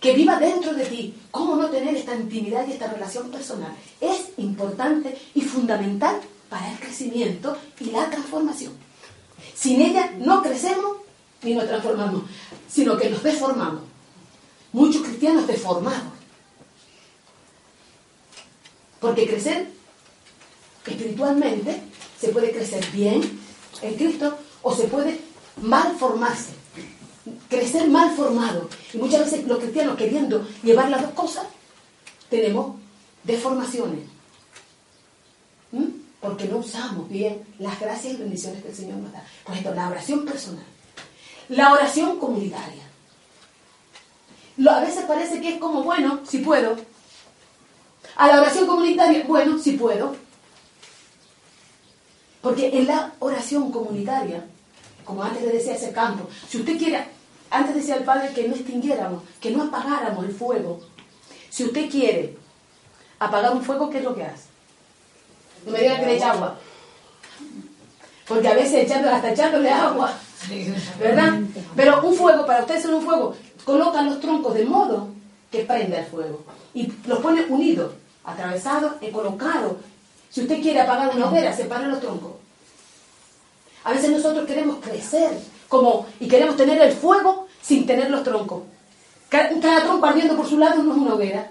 [0.00, 1.14] Que viva dentro de ti.
[1.34, 3.74] ¿Cómo no tener esta intimidad y esta relación personal?
[4.00, 8.72] Es importante y fundamental para el crecimiento y la transformación.
[9.52, 10.98] Sin ella no crecemos
[11.42, 12.22] ni nos transformamos,
[12.70, 13.82] sino que nos deformamos.
[14.72, 16.12] Muchos cristianos deformados.
[19.00, 19.72] Porque crecer
[20.86, 21.82] espiritualmente
[22.16, 23.40] se puede crecer bien
[23.82, 25.20] en Cristo o se puede
[25.60, 26.63] mal formarse.
[27.48, 28.68] Crecer mal formado.
[28.92, 31.46] Y muchas veces los cristianos queriendo llevar las dos cosas,
[32.28, 32.76] tenemos
[33.22, 34.00] deformaciones.
[35.72, 35.84] ¿Mm?
[36.20, 39.24] Porque no usamos bien las gracias y bendiciones que el Señor nos da.
[39.44, 40.64] Por ejemplo, la oración personal.
[41.48, 42.82] La oración comunitaria.
[44.68, 46.76] a veces parece que es como, bueno, si puedo.
[48.16, 50.16] A la oración comunitaria, bueno, si puedo.
[52.40, 54.46] Porque en la oración comunitaria,
[55.04, 57.04] como antes le decía ese campo, si usted quiere,
[57.50, 60.80] antes decía el Padre que no extinguiéramos, que no apagáramos el fuego.
[61.50, 62.36] Si usted quiere
[63.18, 64.48] apagar un fuego, ¿qué es lo que hace?
[65.64, 66.58] No me diga que le echa agua.
[68.26, 70.12] Porque a veces echando, hasta echándole agua,
[70.98, 71.40] ¿verdad?
[71.76, 73.34] Pero un fuego, para usted ser un fuego,
[73.64, 75.08] colocan los troncos de modo
[75.50, 76.42] que prenda el fuego.
[76.72, 77.92] Y los pone unidos,
[78.24, 79.74] atravesados y colocados.
[80.30, 82.32] Si usted quiere apagar una hoguera, separa los troncos.
[83.84, 85.30] A veces nosotros queremos crecer
[85.68, 88.62] como, y queremos tener el fuego sin tener los troncos.
[89.28, 91.50] Cada, tronco ardiendo por su lado no es una hoguera.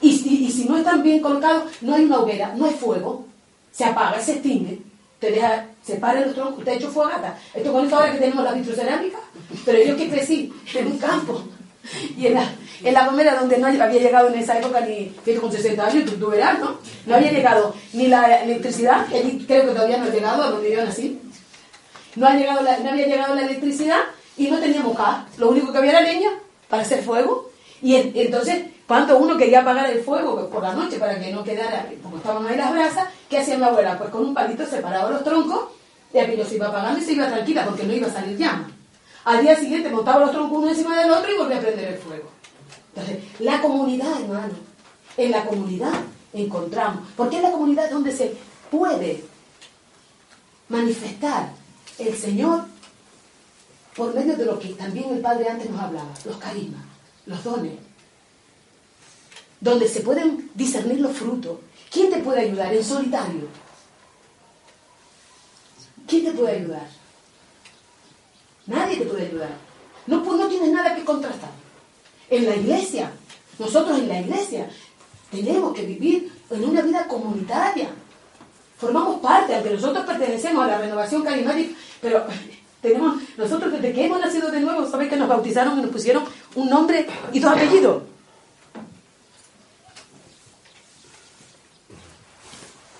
[0.00, 3.24] Y si, no están bien colocados, no hay una hoguera, no hay fuego.
[3.72, 4.80] Se apaga, se extingue
[5.18, 7.38] te deja, separa los troncos, te ha hecho fogata.
[7.54, 9.18] Esto con esta hora que tenemos la vitrocerámica,
[9.64, 11.42] pero yo que crecí en un campo
[12.16, 15.50] y en la, en la donde no había llegado en esa época ni, que con
[15.50, 16.78] 60 años, tú, verás, ¿no?
[17.06, 19.06] No había llegado ni la electricidad,
[19.46, 21.20] creo que todavía no ha llegado a donde yo nací,
[22.16, 24.00] no, ha llegado no había llegado la electricidad
[24.36, 26.30] y no teníamos gas, lo único que había era leña
[26.68, 27.50] para hacer fuego.
[27.82, 31.88] Y entonces cuando uno quería apagar el fuego por la noche para que no quedara,
[32.02, 33.98] como estaban ahí las brasas, ¿qué hacía mi abuela?
[33.98, 35.68] Pues con un palito separaba los troncos
[36.14, 38.75] y aquello se iba apagando y se iba tranquila porque no iba a salir llama.
[39.26, 41.98] Al día siguiente montaba los troncos uno encima del otro y volvía a prender el
[41.98, 42.30] fuego.
[42.94, 44.54] Entonces, la comunidad, hermano,
[45.16, 45.94] en la comunidad
[46.32, 48.36] encontramos, porque es la comunidad donde se
[48.70, 49.24] puede
[50.68, 51.50] manifestar
[51.98, 52.66] el Señor
[53.96, 56.84] por medio de lo que también el Padre antes nos hablaba, los carismas,
[57.26, 57.80] los dones,
[59.60, 61.58] donde se pueden discernir los frutos.
[61.90, 63.48] ¿Quién te puede ayudar en solitario?
[66.06, 66.95] ¿Quién te puede ayudar?
[68.66, 69.50] Nadie te puede ayudar.
[70.06, 71.50] No, pues no tienes nada que contrastar.
[72.30, 73.12] En la iglesia,
[73.58, 74.68] nosotros en la iglesia,
[75.30, 77.88] tenemos que vivir en una vida comunitaria.
[78.78, 82.24] Formamos parte, aunque nosotros pertenecemos a la renovación carismática, pero
[82.82, 86.24] tenemos, nosotros desde que hemos nacido de nuevo, ¿sabéis que nos bautizaron y nos pusieron
[86.54, 88.02] un nombre y dos apellidos?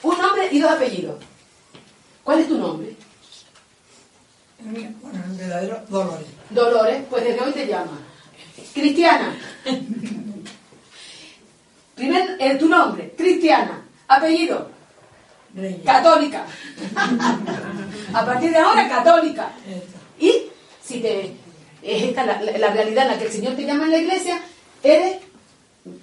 [0.03, 1.17] Un nombre y dos apellidos.
[2.23, 2.96] ¿Cuál es tu nombre?
[4.67, 6.27] Bueno, el verdadero Dolores.
[6.51, 8.01] Dolores, pues desde hoy te llama.
[8.75, 9.37] Cristiana.
[11.95, 13.85] Primer, eh, tu nombre, Cristiana.
[14.09, 14.71] Apellido.
[15.85, 16.45] Católica.
[18.12, 19.51] A partir de ahora, católica.
[20.19, 20.33] Y
[20.83, 21.37] si te
[21.83, 24.41] es esta la, la, realidad en la que el Señor te llama en la iglesia,
[24.83, 25.19] eres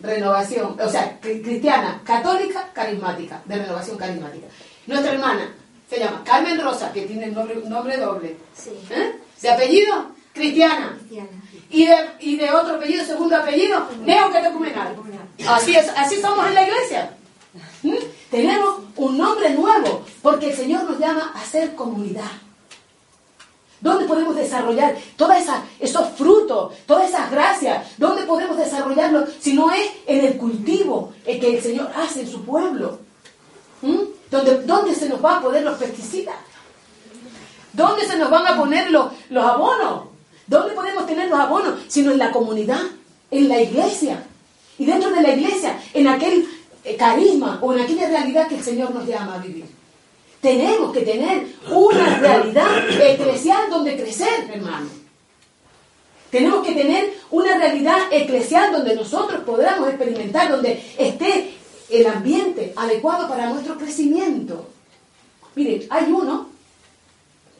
[0.01, 4.47] renovación, o sea, cristiana, católica, carismática, de renovación carismática.
[4.87, 5.53] Nuestra hermana
[5.89, 8.37] se llama Carmen Rosa, que tiene nombre, nombre doble.
[8.89, 9.15] ¿Eh?
[9.41, 10.07] ¿De apellido?
[10.33, 10.97] Cristiana.
[11.69, 14.95] ¿Y de, y de otro apellido, segundo apellido, neocatecumenal.
[15.47, 17.15] Así, es, así somos en la iglesia.
[17.83, 17.95] ¿Mm?
[18.31, 22.31] Tenemos un nombre nuevo, porque el Señor nos llama a hacer comunidad.
[23.79, 25.35] ¿Dónde podemos desarrollar todos
[25.79, 27.85] esos frutos, todas esas gracias?
[27.97, 32.45] ¿Dónde podemos desarrollarlo si no es en el cultivo que el Señor hace en su
[32.45, 32.99] pueblo?
[33.81, 33.97] ¿Mm?
[34.41, 36.35] ¿Dónde, se nos va a poner los pesticidas?
[37.71, 40.05] ¿Dónde se nos van a poner los, los abonos?
[40.47, 41.75] ¿Dónde podemos tener los abonos?
[41.87, 42.81] Sino en la comunidad,
[43.29, 44.23] en la iglesia.
[44.79, 46.47] Y dentro de la iglesia, en aquel
[46.83, 49.65] eh, carisma o en aquella realidad que el Señor nos llama a vivir.
[50.41, 54.89] Tenemos que tener una realidad eclesial donde crecer, hermano.
[56.31, 61.53] Tenemos que tener una realidad eclesial donde nosotros podamos experimentar, donde esté
[61.89, 64.69] el ambiente adecuado para nuestro crecimiento.
[65.55, 66.49] Miren, hay uno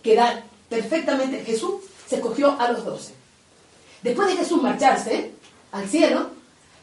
[0.02, 1.76] que da perfectamente, Jesús
[2.08, 3.14] se cogió a los doce.
[4.02, 5.32] Después de Jesús marcharse
[5.72, 6.28] al cielo,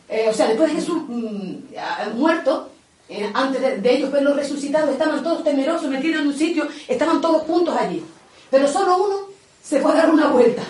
[0.08, 2.70] eh, o sea, después de Jesús mm, muerto,
[3.08, 7.42] eh, antes de, ellos verlo resucitado, estaban todos temerosos, metidos en un sitio, estaban todos
[7.42, 8.04] juntos allí.
[8.50, 9.16] Pero solo uno
[9.62, 10.62] se fue a dar una vuelta.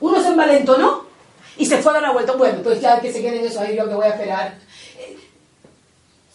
[0.00, 1.04] Uno se envalentonó
[1.56, 2.32] y se fue a dar una vuelta.
[2.32, 4.58] Bueno, pues ya que se queden eso ahí, yo que voy a esperar.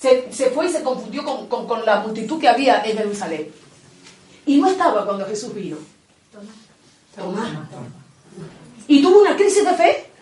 [0.03, 3.49] Se, fue y se confundió con, la multitud que había en Jerusalén.
[4.45, 5.77] Y no estaba cuando Jesús vino.
[7.15, 7.49] Tomás.
[8.87, 10.13] Y tuvo una crisis de fe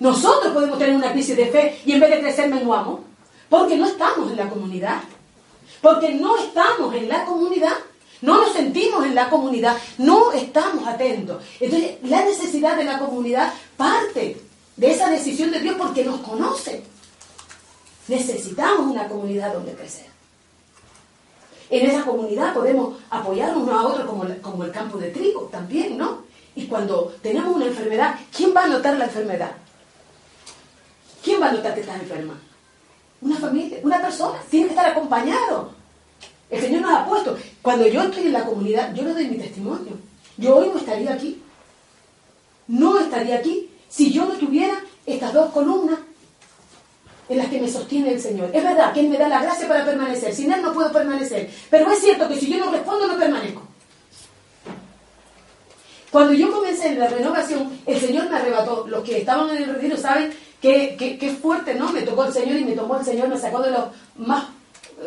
[0.00, 3.00] nosotros podemos tener una crisis de fe y en vez de crecer menguamos.
[3.48, 5.00] Porque no estamos en la comunidad.
[5.82, 7.74] Porque no estamos en la comunidad.
[8.22, 9.76] No nos sentimos en la comunidad.
[9.98, 11.42] No estamos atentos.
[11.60, 14.40] Entonces, la necesidad de la comunidad parte
[14.76, 16.82] de esa decisión de Dios porque nos conoce.
[18.10, 20.06] Necesitamos una comunidad donde crecer.
[21.70, 26.24] En esa comunidad podemos apoyar uno a otro como, el campo de trigo también, ¿no?
[26.56, 29.52] Y cuando tenemos una enfermedad, ¿quién va a notar la enfermedad?
[31.22, 32.34] ¿Quién va a notar que estás enferma?
[33.20, 35.70] Una familia, una persona, tiene que estar acompañado.
[36.50, 37.38] El Señor nos ha puesto.
[37.62, 39.92] Cuando yo estoy en la comunidad, yo le doy mi testimonio.
[40.36, 41.40] Yo hoy no estaría aquí.
[42.66, 44.74] No estaría aquí si yo no tuviera
[45.06, 46.00] estas dos columnas
[47.30, 48.50] en las que me sostiene el Señor.
[48.52, 50.34] Es verdad que Él me da la gracia para permanecer.
[50.34, 51.48] Sin Él no puedo permanecer.
[51.70, 53.62] Pero es cierto que si yo no respondo, no permanezco.
[56.10, 58.86] Cuando yo comencé en la renovación, el Señor me arrebató.
[58.86, 61.90] Los que estaban en el retiro saben Qué, qué, fuerte, ¿no?
[61.90, 63.84] Me tocó el Señor y me tomó el Señor, me sacó de los
[64.16, 64.44] más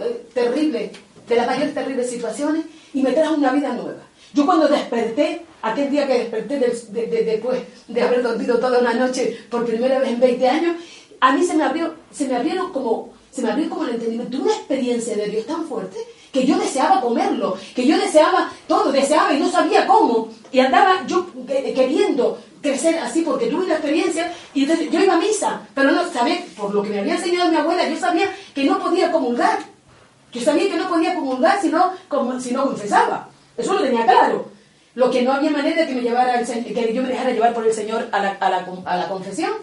[0.01, 0.91] eh, terribles,
[1.27, 4.01] de las mayores terribles situaciones y me trajo una vida nueva.
[4.33, 6.57] Yo cuando desperté, aquel día que desperté
[7.23, 10.75] después de haber dormido toda una noche por primera vez en 20 años,
[11.23, 14.41] a mí se me abrió, se me abrieron como, se me abrió como el entendimiento,
[14.41, 15.97] una experiencia de Dios tan fuerte
[16.33, 20.27] que yo deseaba comerlo, que yo deseaba todo, deseaba y no sabía cómo.
[20.51, 25.17] Y andaba yo queriendo crecer así porque tuve una experiencia y entonces yo iba a
[25.17, 28.65] misa, pero no sabía, por lo que me había enseñado mi abuela, yo sabía que
[28.65, 29.59] no podía comulgar.
[30.33, 33.29] Yo sabía que no podía comulgar si no, como, si confesaba.
[33.55, 34.47] Eso lo tenía claro.
[34.95, 37.65] Lo que no había manera de que me llevara que yo me dejara llevar por
[37.65, 39.53] el Señor a la, a la, a la confesión.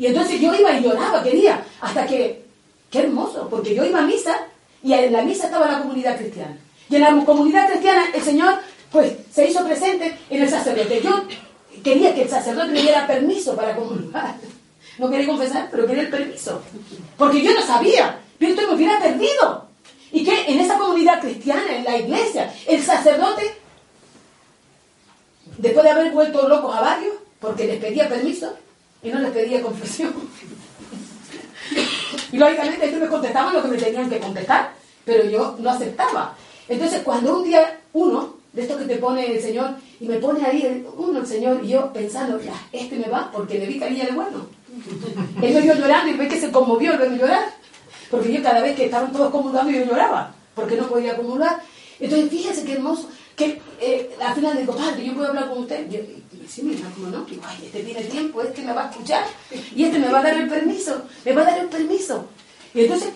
[0.00, 2.42] Y entonces yo iba y lloraba, quería, hasta que,
[2.90, 4.34] qué hermoso, porque yo iba a misa
[4.82, 6.56] y en la misa estaba la comunidad cristiana.
[6.88, 8.54] Y en la comunidad cristiana el Señor
[8.90, 11.02] pues se hizo presente en el sacerdote.
[11.02, 11.22] Yo
[11.84, 14.36] quería que el sacerdote me diera permiso para comulgar.
[14.96, 16.62] No quería confesar, pero quería el permiso.
[17.18, 18.20] Porque yo no sabía.
[18.38, 19.68] Pero esto me hubiera perdido.
[20.12, 23.54] Y que en esa comunidad cristiana, en la iglesia, el sacerdote,
[25.58, 28.56] después de haber vuelto locos a varios, porque les pedía permiso
[29.02, 30.12] y no les pedía confesión.
[32.32, 34.72] y lógicamente ellos me contestaban lo que me tenían que contestar,
[35.04, 36.36] pero yo no aceptaba.
[36.68, 39.70] Entonces, cuando un día uno de esto que te pone el Señor,
[40.00, 43.58] y me pone ahí uno el Señor, y yo pensando, ya, este me va, porque
[43.58, 44.46] le vi carilla de bueno.
[45.42, 47.54] Él me vio llorando y ve que se conmovió al verme llorar,
[48.10, 51.60] porque yo cada vez que estaban todos comulgando yo lloraba, porque no podía comulgar.
[51.98, 55.88] Entonces, fíjense qué hermoso, que eh, al final digo, padre, yo puedo hablar con usted.
[55.90, 55.98] Yo,
[56.42, 59.24] y sí, mira, como no, digo, ay, este tiene tiempo, este me va a escuchar,
[59.74, 62.26] y este me va a dar el permiso, me va a dar el permiso.
[62.74, 63.10] Y entonces,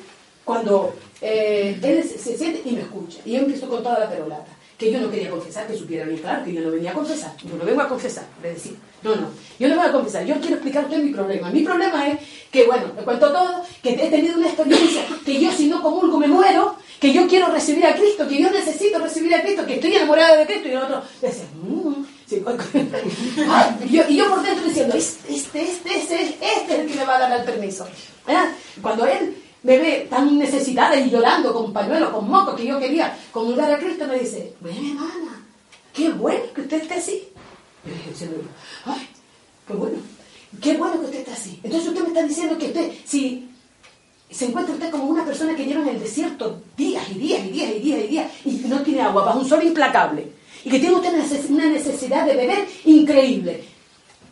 [0.45, 4.53] cuando eh, él se, siente y me escucha, y yo empiezo con toda la perolata
[4.77, 7.35] que yo no quería confesar, que supiera bien claro que yo no venía a confesar,
[7.45, 8.73] yo no vengo a confesar, le decía,
[9.03, 11.51] no, no, yo no voy a confesar, yo quiero explicar a usted mi problema.
[11.51, 12.19] Mi problema es
[12.51, 16.19] que, bueno, me cuento todo, que he tenido una experiencia, que yo si no comulgo
[16.19, 19.75] me muero, que yo quiero recibir a Cristo, que yo necesito recibir a Cristo, que
[19.75, 25.35] estoy enamorada de Cristo, y el otro decía, mmm, y, yo, por dentro diciendo, este,
[25.35, 27.87] este, este, este, es el que me va a dar el permiso.
[28.81, 33.17] Cuando él me ve tan necesitada y llorando con pañuelo, con moco, que yo quería
[33.33, 35.47] comulgar a Cristo, me dice, bueno, hermana,
[35.93, 37.29] qué bueno que usted esté así.
[37.85, 38.27] Yo dije,
[38.87, 39.09] ay,
[39.67, 39.99] qué bueno,
[40.61, 41.61] qué bueno que usted esté así.
[41.63, 43.51] Entonces usted me está diciendo que usted, si,
[44.31, 47.51] se encuentra usted como una persona que lleva en el desierto días y días y
[47.51, 50.33] días y días y días y no tiene agua, bajo un sol implacable.
[50.65, 53.65] Y que tiene usted una necesidad de beber increíble.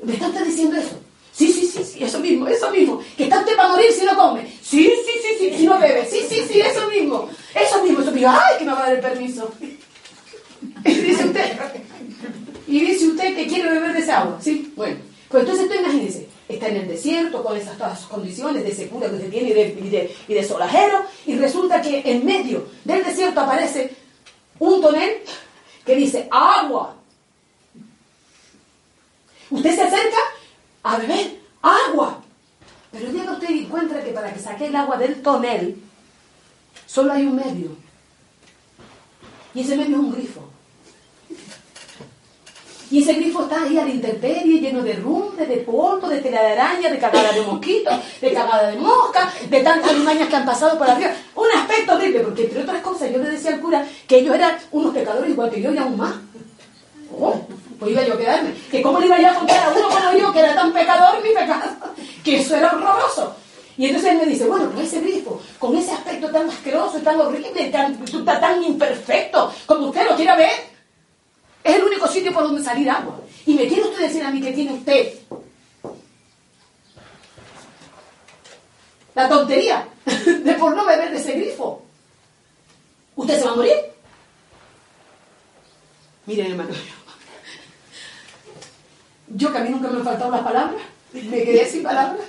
[0.03, 0.99] ¿Me está usted diciendo eso?
[1.33, 3.01] Sí, sí, sí, sí, eso mismo, eso mismo.
[3.16, 4.47] Que está usted para morir si no come.
[4.62, 6.07] Sí, sí, sí, sí, si no bebe.
[6.07, 7.28] Sí, sí, sí, eso mismo.
[7.55, 8.30] Eso mismo, eso mismo.
[8.30, 9.53] Ay, que me va a dar el permiso.
[10.85, 11.59] Y dice usted,
[12.66, 14.39] y dice usted que quiere beber de esa agua.
[14.43, 14.97] Sí, bueno.
[15.28, 19.14] Pues entonces tú imagínese, está en el desierto con esas todas condiciones de secura que
[19.14, 23.03] usted tiene y de, y, de, y de solajero, y resulta que en medio del
[23.03, 23.95] desierto aparece
[24.59, 25.22] un tonel
[25.85, 26.97] que dice agua.
[29.51, 30.18] Usted se acerca
[30.83, 32.22] a beber agua.
[32.91, 35.83] Pero el día que usted encuentra que para que saque el agua del tonel,
[36.87, 37.76] solo hay un medio.
[39.55, 40.52] Y ese medio es un grifo.
[42.93, 46.43] Y ese grifo está ahí a la intemperie, lleno de rumbe, de polvo, de tela
[46.43, 50.45] de araña, de cagada de mosquitos, de cagada de mosca, de tantas limañas que han
[50.45, 51.11] pasado por arriba.
[51.34, 54.59] Un aspecto horrible, porque entre otras cosas yo le decía al cura que ellos eran
[54.72, 56.12] unos pecadores igual que yo y aún más.
[57.18, 57.34] Oh,
[57.78, 58.55] pues iba yo a quedarme.
[58.70, 61.22] Que cómo le iba yo a contar a uno como yo, que era tan pecador
[61.22, 61.70] mi pecado,
[62.22, 63.34] que eso era horroroso.
[63.78, 67.18] Y entonces él me dice, bueno, pues ese grifo, con ese aspecto tan asqueroso, tan
[67.18, 70.72] horrible, tan, tan imperfecto, como usted lo quiera ver,
[71.65, 73.21] es el único sitio por donde salir agua.
[73.47, 75.15] Y me quiere usted decir a mí que tiene usted
[79.15, 81.83] la tontería de por no beber de ese grifo.
[83.15, 83.77] ¿Usted se va a morir?
[86.25, 86.71] Miren, hermano,
[89.29, 90.83] yo que a mí nunca me han faltado las palabras,
[91.13, 92.25] me quedé sin palabras.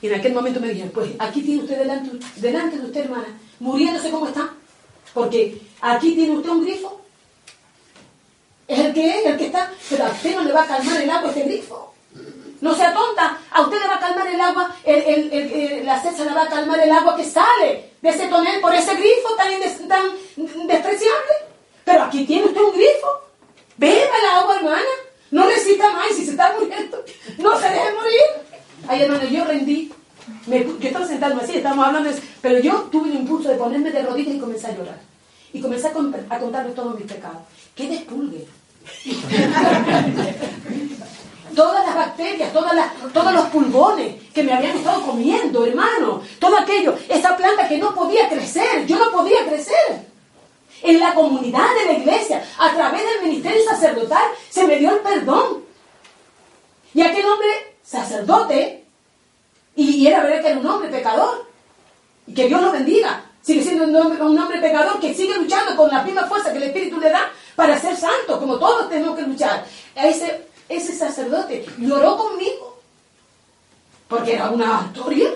[0.00, 3.38] Y en aquel momento me dijeron, pues aquí tiene usted delante, delante de usted, hermana,
[3.60, 4.52] muriéndose como está.
[5.14, 7.01] Porque aquí tiene usted un grifo
[8.92, 11.28] que es, el que está, pero a usted no le va a calmar el agua
[11.28, 11.92] este grifo.
[12.60, 14.74] No sea tonta, a usted le va a calmar el agua,
[15.84, 18.94] la cesa le va a calmar el agua que sale de ese tonel por ese
[18.94, 21.32] grifo tan, despreciable.
[21.84, 23.08] Pero aquí tiene usted un grifo.
[23.76, 24.94] Beba el agua, hermana.
[25.32, 27.02] No necesita más si se está muriendo,
[27.38, 28.20] no se deje morir.
[28.86, 29.92] Ay, hermano, yo rendí.
[30.46, 34.02] Me, yo estaba sentado así, estábamos hablando pero yo tuve el impulso de ponerme de
[34.02, 35.00] rodillas y comencé a llorar.
[35.52, 37.42] Y comencé a, a contarle todos mis pecados.
[37.74, 38.46] ¡Qué despulgue!
[41.54, 46.58] Todas las bacterias, todas las, todos los pulgones que me habían estado comiendo, hermano, todo
[46.58, 50.10] aquello, esa planta que no podía crecer, yo no podía crecer.
[50.82, 55.00] En la comunidad de la iglesia, a través del ministerio sacerdotal, se me dio el
[55.00, 55.62] perdón.
[56.94, 58.84] Y aquel hombre, sacerdote,
[59.76, 61.46] y, era verdad que era un hombre pecador,
[62.26, 66.02] y que Dios lo bendiga, sigue siendo un hombre, pecador que sigue luchando con la
[66.02, 69.64] misma fuerza que el Espíritu le da para ser santo, como todos tenemos que luchar.
[69.94, 72.80] Ese, ese sacerdote lloró conmigo,
[74.08, 75.30] porque era una historia.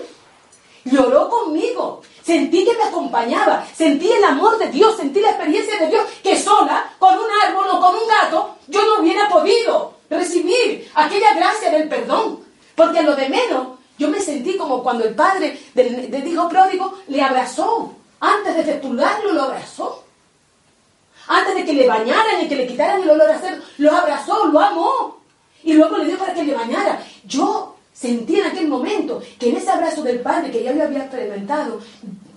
[0.85, 2.01] Lloró conmigo.
[2.23, 3.65] Sentí que me acompañaba.
[3.75, 4.95] Sentí el amor de Dios.
[4.95, 8.85] Sentí la experiencia de Dios que sola, con un árbol o con un gato, yo
[8.85, 12.39] no hubiera podido recibir aquella gracia del perdón.
[12.75, 17.21] Porque lo de menos, yo me sentí como cuando el padre del, hijo pródigo le
[17.21, 17.93] abrazó.
[18.19, 20.03] Antes de fecundarlo, lo abrazó.
[21.27, 24.45] Antes de que le bañaran y que le quitaran el olor a cerdo, lo abrazó,
[24.45, 25.17] lo amó.
[25.63, 27.03] Y luego le dio para que le bañara.
[27.25, 30.99] Yo sentí en aquel momento que en ese abrazo del Padre que ya yo había
[30.99, 31.81] experimentado,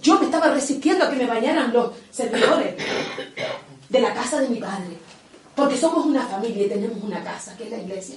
[0.03, 2.74] yo me estaba resistiendo a que me bañaran los servidores
[3.89, 4.99] de la casa de mi Padre.
[5.55, 8.16] Porque somos una familia y tenemos una casa, que es la iglesia.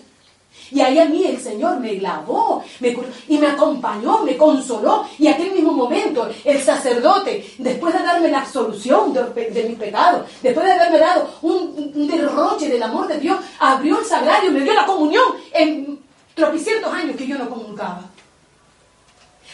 [0.71, 2.97] Y ahí a mí el Señor me lavó me
[3.27, 5.05] y me acompañó, me consoló.
[5.19, 10.65] Y aquel mismo momento el sacerdote, después de darme la absolución de, mis pecados, después
[10.65, 14.85] de haberme dado un, derroche del amor de Dios, abrió el sagrario, me dio la
[14.85, 15.99] comunión en
[16.33, 18.01] tropicientos años que yo no comunicaba.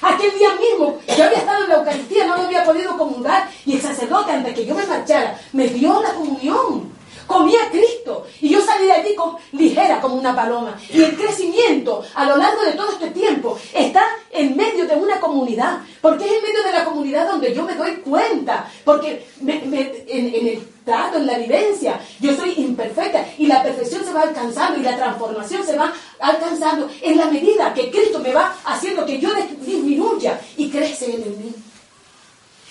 [0.02, 3.82] Aquel día mismo, yo había estado en la Eucaristía, no había podido comulgar, y el
[3.82, 6.99] sacerdote, antes que yo me marchara, me dio la comunión
[7.30, 8.26] comía Cristo.
[8.42, 9.16] Y yo salí de allí
[9.52, 10.76] ligera como una paloma.
[10.92, 15.20] Y el crecimiento a lo largo de todo este tiempo está en medio de una
[15.20, 15.80] comunidad.
[16.02, 18.70] Porque es en medio de la comunidad donde yo me doy cuenta.
[18.84, 19.74] Porque en,
[20.08, 23.24] en el trato, en la vivencia, yo soy imperfecta.
[23.38, 27.74] Y la perfección se va alcanzando y la transformación se va alcanzando en la medida
[27.76, 29.30] que Cristo me va haciendo que yo
[29.62, 31.54] disminuya y crece en mí.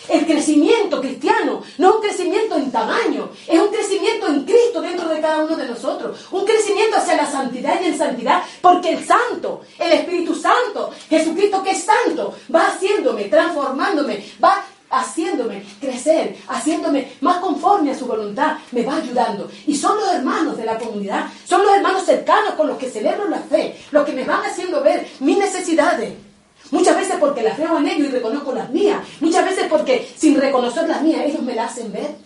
[0.09, 5.09] El crecimiento cristiano no es un crecimiento en tamaño, es un crecimiento en Cristo dentro
[5.09, 6.18] de cada uno de nosotros.
[6.30, 11.62] Un crecimiento hacia la santidad y en santidad, porque el Santo, el Espíritu Santo, Jesucristo
[11.62, 18.57] que es santo, va haciéndome, transformándome, va haciéndome crecer, haciéndome más conforme a su voluntad,
[18.72, 19.51] me va ayudando.
[19.66, 23.28] Y son los hermanos de la comunidad, son los hermanos cercanos con los que celebro
[23.28, 26.27] la fe, los que me van haciendo ver mis necesidades
[26.70, 29.00] Muchas veces porque las veo en ellos y reconozco las mías.
[29.20, 32.16] Muchas veces porque sin reconocer las mías, ellos me las hacen ver.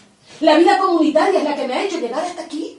[0.41, 2.79] La vida comunitaria es la que me ha hecho llegar hasta aquí.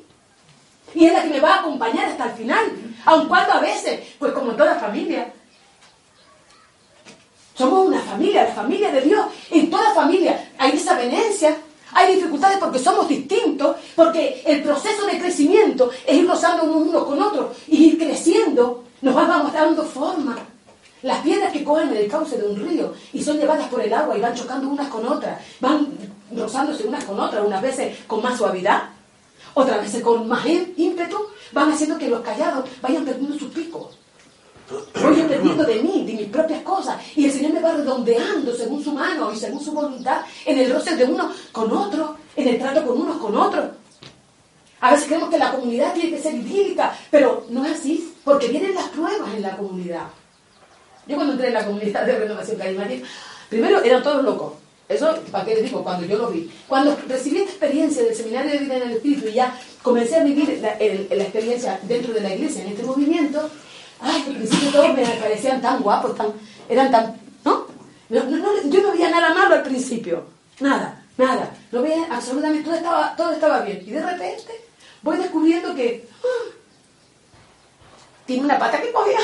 [0.94, 2.66] Y es la que me va a acompañar hasta el final.
[3.06, 5.32] Aun cuando a veces, pues como toda familia,
[7.56, 9.26] somos una familia, la familia de Dios.
[9.52, 11.56] En toda familia hay desavenencias,
[11.94, 17.22] hay dificultades porque somos distintos, porque el proceso de crecimiento es ir rozando uno con
[17.22, 20.36] otro y ir creciendo, nos vamos dando forma.
[21.04, 23.94] Las piedras que cogen en el cauce de un río y son llevadas por el
[23.94, 25.88] agua y van chocando unas con otras, van
[26.34, 28.84] rozándose unas con otras, unas veces con más suavidad,
[29.54, 31.18] otras veces con más ímpetu,
[31.52, 33.98] van haciendo que los callados vayan perdiendo sus picos.
[34.70, 36.98] Voy perdiendo de mí, de mis propias cosas.
[37.18, 40.72] Y el Señor me va redondeando según su mano y según su voluntad en el
[40.72, 43.66] roce de uno con otro, en el trato con unos con otros.
[44.80, 48.48] A veces creemos que la comunidad tiene que ser idílica, pero no es así, porque
[48.48, 50.08] vienen las pruebas en la comunidad.
[51.08, 53.08] Yo cuando entré en la comunidad de renovación carismática,
[53.50, 54.54] primero eran todos locos.
[54.90, 55.84] Eso, ¿para qué les digo?
[55.84, 56.52] Cuando yo lo vi.
[56.68, 60.24] Cuando recibí esta experiencia del seminario de vida en el Espíritu y ya comencé a
[60.24, 60.74] vivir la,
[61.24, 63.50] experiencia dentro de la iglesia, en este movimiento,
[64.00, 66.28] Ay, al principio todos me parecían tan guapos, tan,
[66.68, 67.16] eran tan...
[67.46, 67.68] ¿no?
[68.10, 70.26] yo no veía nada malo al principio.
[70.60, 71.56] Nada, nada.
[71.72, 73.82] No veía absolutamente, todo estaba, todo estaba bien.
[73.86, 74.52] Y de repente
[75.02, 76.08] voy descubriendo que...
[76.24, 76.52] ¡ah!
[78.26, 79.20] Tiene una pata que cogía.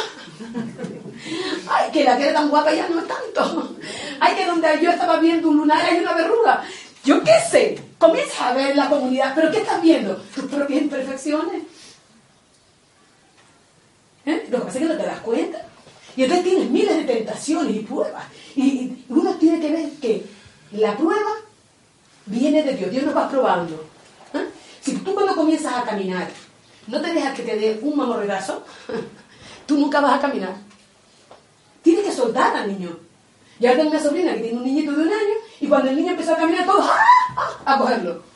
[1.69, 3.75] Ay, que la que tan guapa ya no es tanto.
[4.19, 6.63] Ay, que donde yo estaba viendo un lunar hay una verruga.
[7.03, 7.81] Yo qué sé.
[7.97, 9.33] Comienza a ver la comunidad.
[9.35, 10.15] ¿Pero qué estás viendo?
[10.33, 11.63] Tus propias imperfecciones
[14.25, 14.47] ¿Eh?
[14.51, 15.65] Lo que pasa es que no te das cuenta.
[16.15, 18.25] Y entonces tienes miles de tentaciones y pruebas.
[18.55, 20.25] Y, uno tiene que ver que
[20.71, 21.31] la prueba
[22.25, 22.91] viene de Dios.
[22.91, 23.85] Dios nos va probando.
[24.33, 24.47] ¿Eh?
[24.81, 26.29] Si tú cuando comienzas a caminar
[26.89, 28.63] no te dejas que te dé un mamorregazo,
[29.65, 30.55] tú nunca vas a caminar.
[31.81, 32.97] Tienes que soltar al niño.
[33.59, 36.11] Ya tengo una sobrina que tiene un niñito de un año y cuando el niño
[36.11, 36.85] empezó a caminar, todos
[37.65, 38.29] a cogerlo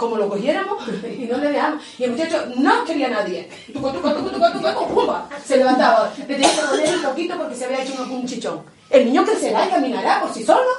[0.00, 1.84] como lo cogiéramos y no le dejamos.
[1.98, 3.50] Y el muchacho no quería a nadie.
[5.44, 6.10] Se levantaba.
[6.16, 8.62] Le tenía que poner un poquito porque se había hecho un, chichón.
[8.88, 10.70] El niño crecerá y caminará por sí solo.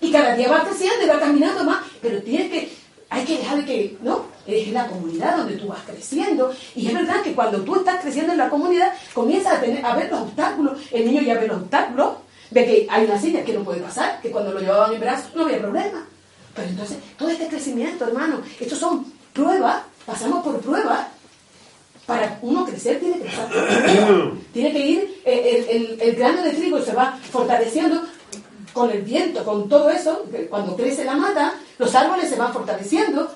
[0.00, 1.78] Y cada día va creciendo y va caminando más.
[2.02, 2.72] Pero tienes que,
[3.10, 4.24] hay que dejar que, ¿no?
[4.52, 6.52] Es la comunidad donde tú vas creciendo.
[6.74, 9.96] Y es verdad que cuando tú estás creciendo en la comunidad, comienzas a, tener, a
[9.96, 10.78] ver los obstáculos.
[10.90, 12.08] El niño ya ve los obstáculos.
[12.50, 15.34] Ve que hay una silla que no puede pasar, que cuando lo llevaban en brazos
[15.34, 16.06] no había problema.
[16.54, 21.06] Pero entonces, todo este crecimiento, hermano, estos son pruebas, pasamos por pruebas.
[22.06, 23.48] Para uno crecer tiene que pasar
[24.52, 28.02] Tiene que ir, eh, el, el, grano de trigo se va fortaleciendo
[28.72, 30.24] con el viento, con todo eso.
[30.48, 33.30] Cuando crece la mata, los árboles se van fortaleciendo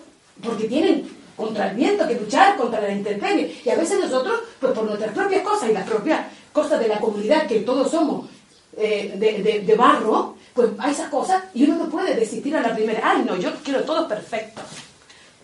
[0.45, 3.61] porque tienen contra el viento que luchar, contra la intemperie.
[3.65, 7.01] Y a veces nosotros, pues por nuestras propias cosas y las propias cosas de la
[7.01, 8.29] comunidad, que todos somos
[8.77, 12.75] eh, de, de, barro, pues hay esas cosas y uno no puede desistir a la
[12.75, 13.01] primera.
[13.03, 14.63] Ay, no, yo quiero todo perfecto.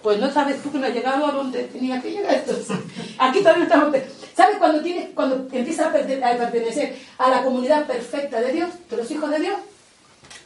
[0.03, 2.35] Pues no sabes tú que no has llegado a donde tenía que llegar.
[2.35, 2.77] Entonces,
[3.19, 3.95] aquí todavía estamos.
[4.35, 9.11] ¿Sabes cuando, tienes, cuando empiezas a, pertenecer a la comunidad perfecta de Dios, de los
[9.11, 9.57] hijos de Dios?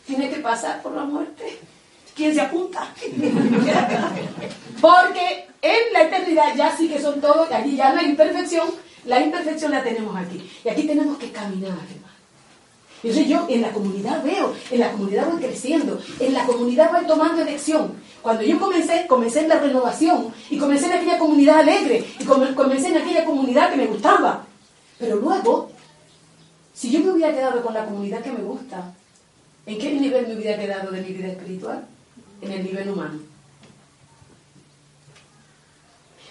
[0.06, 1.58] Tiene que pasar por la muerte.
[2.14, 2.92] ¿Quién se apunta?
[4.80, 8.68] Porque en la eternidad ya sí que son todos, allí ya no hay imperfección,
[9.04, 10.50] la imperfección la tenemos aquí.
[10.64, 11.72] Y aquí tenemos que caminar,
[13.04, 17.06] entonces yo en la comunidad veo, en la comunidad voy creciendo, en la comunidad voy
[17.06, 17.92] tomando elección.
[18.22, 22.88] Cuando yo comencé, comencé en la renovación y comencé en aquella comunidad alegre y comencé
[22.88, 24.46] en aquella comunidad que me gustaba.
[24.98, 25.70] Pero luego,
[26.72, 28.94] si yo me hubiera quedado con la comunidad que me gusta,
[29.66, 31.86] ¿en qué nivel me hubiera quedado de mi vida espiritual?
[32.44, 33.20] En el nivel humano.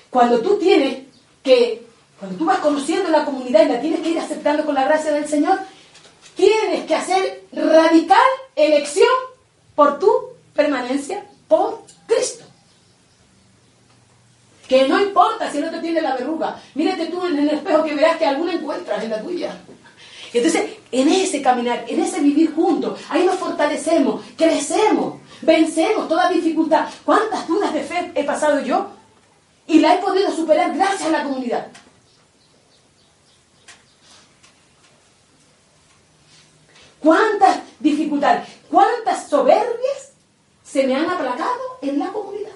[0.09, 0.99] Cuando tú tienes
[1.43, 1.87] que,
[2.19, 5.11] cuando tú vas conociendo la comunidad y la tienes que ir aceptando con la gracia
[5.11, 5.57] del Señor,
[6.35, 8.19] tienes que hacer radical
[8.55, 9.09] elección
[9.75, 10.11] por tu
[10.53, 12.45] permanencia por Cristo.
[14.67, 17.95] Que no importa si no te tiene la verruga, mírate tú en el espejo que
[17.95, 19.57] verás que alguna encuentras en la tuya.
[20.31, 26.87] Entonces, en ese caminar, en ese vivir juntos, ahí nos fortalecemos, crecemos, vencemos toda dificultad.
[27.05, 28.87] ¿Cuántas dudas de fe he pasado yo?
[29.67, 31.67] Y la he podido superar gracias a la comunidad.
[37.03, 40.13] cuántas dificultades, cuántas soberbias
[40.63, 42.51] se me han aplacado en la comunidad.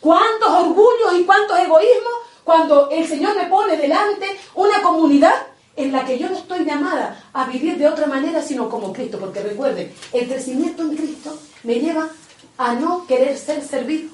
[0.00, 2.12] Cuántos orgullos y cuántos egoísmos
[2.44, 5.34] cuando el Señor me pone delante una comunidad
[5.76, 9.18] en la que yo no estoy llamada a vivir de otra manera sino como Cristo.
[9.18, 12.08] Porque recuerden, el crecimiento en Cristo me lleva
[12.56, 14.10] a no querer ser servido,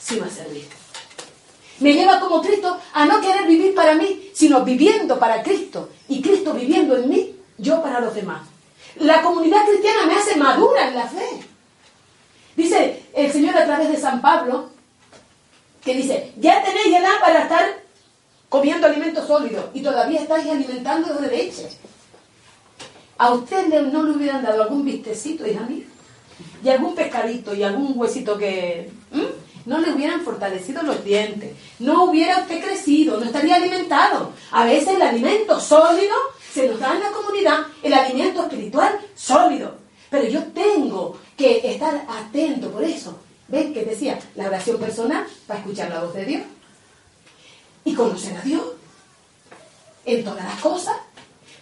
[0.00, 0.66] sino a servir.
[1.80, 5.90] Me lleva como Cristo a no querer vivir para mí, sino viviendo para Cristo.
[6.08, 8.42] Y Cristo viviendo en mí, yo para los demás.
[8.96, 11.40] La comunidad cristiana me hace madura en la fe.
[12.56, 14.70] Dice el Señor a través de San Pablo,
[15.84, 17.82] que dice, ya tenéis edad para estar
[18.48, 21.68] comiendo alimentos sólidos y todavía estáis alimentando de leche.
[23.18, 25.84] ¿A usted no le hubieran dado algún vistecito, hija mía?
[26.64, 28.90] Y algún pescadito y algún huesito que...
[29.66, 31.52] No le hubieran fortalecido los dientes.
[31.78, 34.32] No hubiera usted crecido, no estaría alimentado.
[34.50, 36.14] A veces el alimento sólido
[36.52, 39.76] se nos da en la comunidad, el alimento espiritual sólido.
[40.10, 43.18] Pero yo tengo que estar atento por eso.
[43.48, 44.18] ¿Ven que decía?
[44.34, 46.42] La oración personal para escuchar la voz de Dios.
[47.84, 48.64] Y conocer a Dios
[50.04, 50.96] en todas las cosas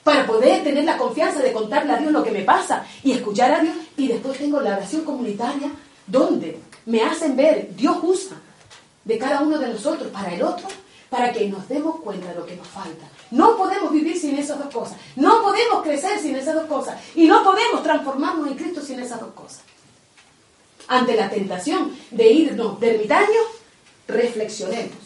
[0.03, 3.53] para poder tener la confianza de contarle a Dios lo que me pasa y escuchar
[3.53, 3.75] a Dios.
[3.97, 5.71] Y después tengo la oración comunitaria,
[6.07, 8.37] donde me hacen ver, Dios usa
[9.05, 10.67] de cada uno de nosotros para el otro,
[11.09, 13.07] para que nos demos cuenta de lo que nos falta.
[13.31, 14.97] No podemos vivir sin esas dos cosas.
[15.17, 16.99] No podemos crecer sin esas dos cosas.
[17.15, 19.61] Y no podemos transformarnos en Cristo sin esas dos cosas.
[20.89, 23.41] Ante la tentación de irnos de ermitaño,
[24.09, 24.99] reflexionemos.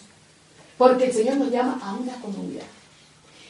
[0.78, 2.64] Porque el Señor nos llama a una comunidad.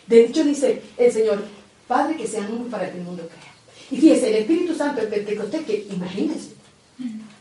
[0.07, 1.45] De hecho, dice el Señor,
[1.87, 3.53] Padre, que sean uno para que el mundo crea.
[3.91, 6.51] Y fíjese, el Espíritu Santo, el Pentecostés, que imagínense,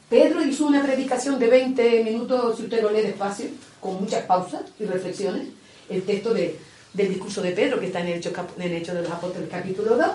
[0.09, 3.47] Pedro hizo una predicación de 20 minutos, si usted lo lee despacio,
[3.79, 5.47] con muchas pausas y reflexiones,
[5.89, 6.57] el texto de,
[6.93, 9.97] del discurso de Pedro, que está en el Hecho, en Hecho de los Apóstoles capítulo
[9.97, 10.05] 2,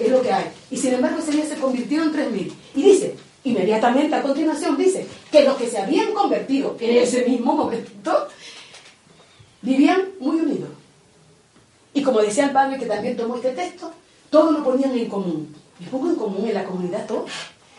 [0.00, 0.46] es lo que hay.
[0.70, 2.52] Y sin embargo ese día se convirtió en 3.000.
[2.74, 7.54] Y dice, inmediatamente a continuación, dice, que los que se habían convertido en ese mismo
[7.54, 8.28] momento,
[9.62, 10.70] vivían muy unidos.
[11.98, 13.90] Y como decía el padre que también tomó este texto,
[14.30, 15.52] todos lo ponían en común.
[15.80, 17.26] Y pongo en común en la comunidad todo.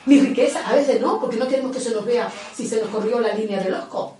[0.05, 2.89] Mi riqueza, a veces no, porque no queremos que se nos vea si se nos
[2.89, 4.17] corrió la línea del osco.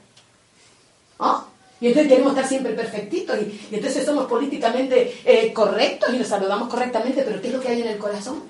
[1.19, 1.45] ¿Ah?
[1.81, 6.69] Y entonces queremos estar siempre perfectitos y, entonces somos políticamente eh, correctos y nos saludamos
[6.69, 8.41] correctamente, pero ¿qué es lo que hay en el corazón?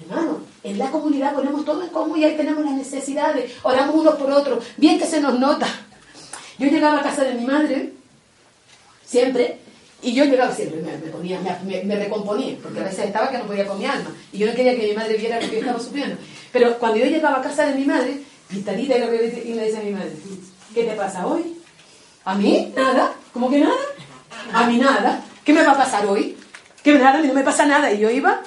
[0.00, 4.14] Hermano, en la comunidad ponemos todo en común y ahí tenemos las necesidades, oramos unos
[4.14, 5.66] por otros, bien que se nos nota.
[6.62, 7.92] Yo llegaba a casa de mi madre,
[9.04, 9.58] siempre,
[10.00, 13.66] y yo llegaba siempre, me, ponía, me, recomponía, porque a veces estaba que no podía
[13.66, 15.80] con mi alma, y yo no quería que mi madre viera lo que yo estaba
[15.80, 16.14] sufriendo.
[16.52, 19.90] Pero cuando yo llegaba a casa de mi madre, pintadita y, le decía a mi
[19.90, 20.12] madre,
[20.72, 21.56] ¿qué te pasa hoy?
[22.24, 22.72] ¿A mí?
[22.76, 23.12] ¿Nada?
[23.32, 23.74] ¿Cómo que nada?
[24.52, 25.20] A mí nada.
[25.44, 26.38] ¿Qué me va a pasar hoy?
[26.84, 27.90] Que nada, a mí no me pasa nada.
[27.92, 28.40] Y yo iba.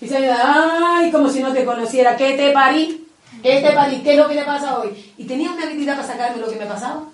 [0.00, 2.16] Y se me ay, como si no te conociera.
[2.16, 3.07] ¿Qué te parí?
[3.42, 4.02] ¿Qué te parí?
[4.02, 5.12] ¿Qué es lo que te pasa hoy?
[5.16, 7.04] Y tenía una habilidad para sacarme lo que me pasaba.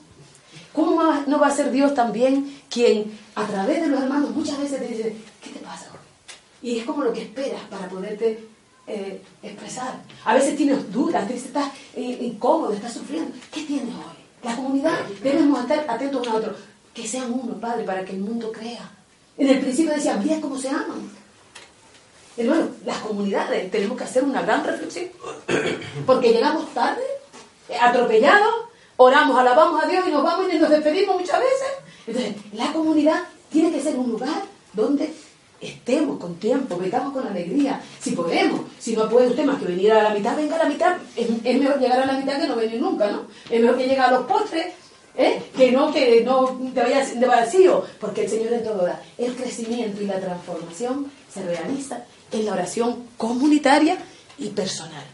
[0.72, 4.80] ¿Cómo no va a ser Dios también quien a través de los hermanos muchas veces
[4.80, 6.68] te dice, ¿qué te pasa hoy?
[6.68, 8.48] Y es como lo que esperas para poderte
[8.86, 10.00] eh, expresar.
[10.24, 13.30] A veces tienes dudas, estás eh, incómodo, estás sufriendo.
[13.52, 14.24] ¿Qué tienes hoy?
[14.42, 16.56] La comunidad debemos estar atentos uno a otro.
[16.92, 18.90] Que sean uno, Padre, para que el mundo crea.
[19.36, 21.10] En el principio decían, mira cómo se aman.
[22.36, 25.06] Hermano, las comunidades tenemos que hacer una gran reflexión.
[26.06, 27.02] Porque llegamos tarde,
[27.80, 28.54] atropellados,
[28.96, 31.68] oramos, alabamos a Dios y nos vamos y nos despedimos muchas veces.
[32.06, 35.12] Entonces, la comunidad tiene que ser un lugar donde
[35.60, 38.62] estemos con tiempo, vengamos con alegría, si podemos.
[38.78, 40.96] Si no puede usted más que venir a la mitad, venga a la mitad.
[41.16, 43.22] Es, mejor llegar a la mitad que no venir nunca, ¿no?
[43.48, 44.74] Es mejor que llegue a los postres,
[45.16, 45.42] ¿eh?
[45.56, 49.00] que no que no te vayas de vacío, porque el Señor en todo da.
[49.16, 52.04] El crecimiento y la transformación se realiza
[52.34, 53.96] en la oración comunitaria
[54.38, 55.04] y personal.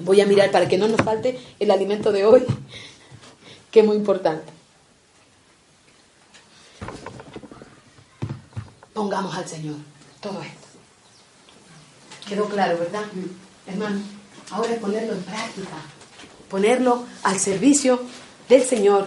[0.00, 2.44] Voy a mirar para que no nos falte el alimento de hoy,
[3.70, 4.52] que es muy importante.
[8.92, 9.76] Pongamos al Señor
[10.20, 10.66] todo esto.
[12.28, 13.02] Quedó claro, ¿verdad?
[13.66, 14.00] Hermano,
[14.50, 15.76] ahora es ponerlo en práctica,
[16.48, 18.00] ponerlo al servicio
[18.48, 19.06] del Señor,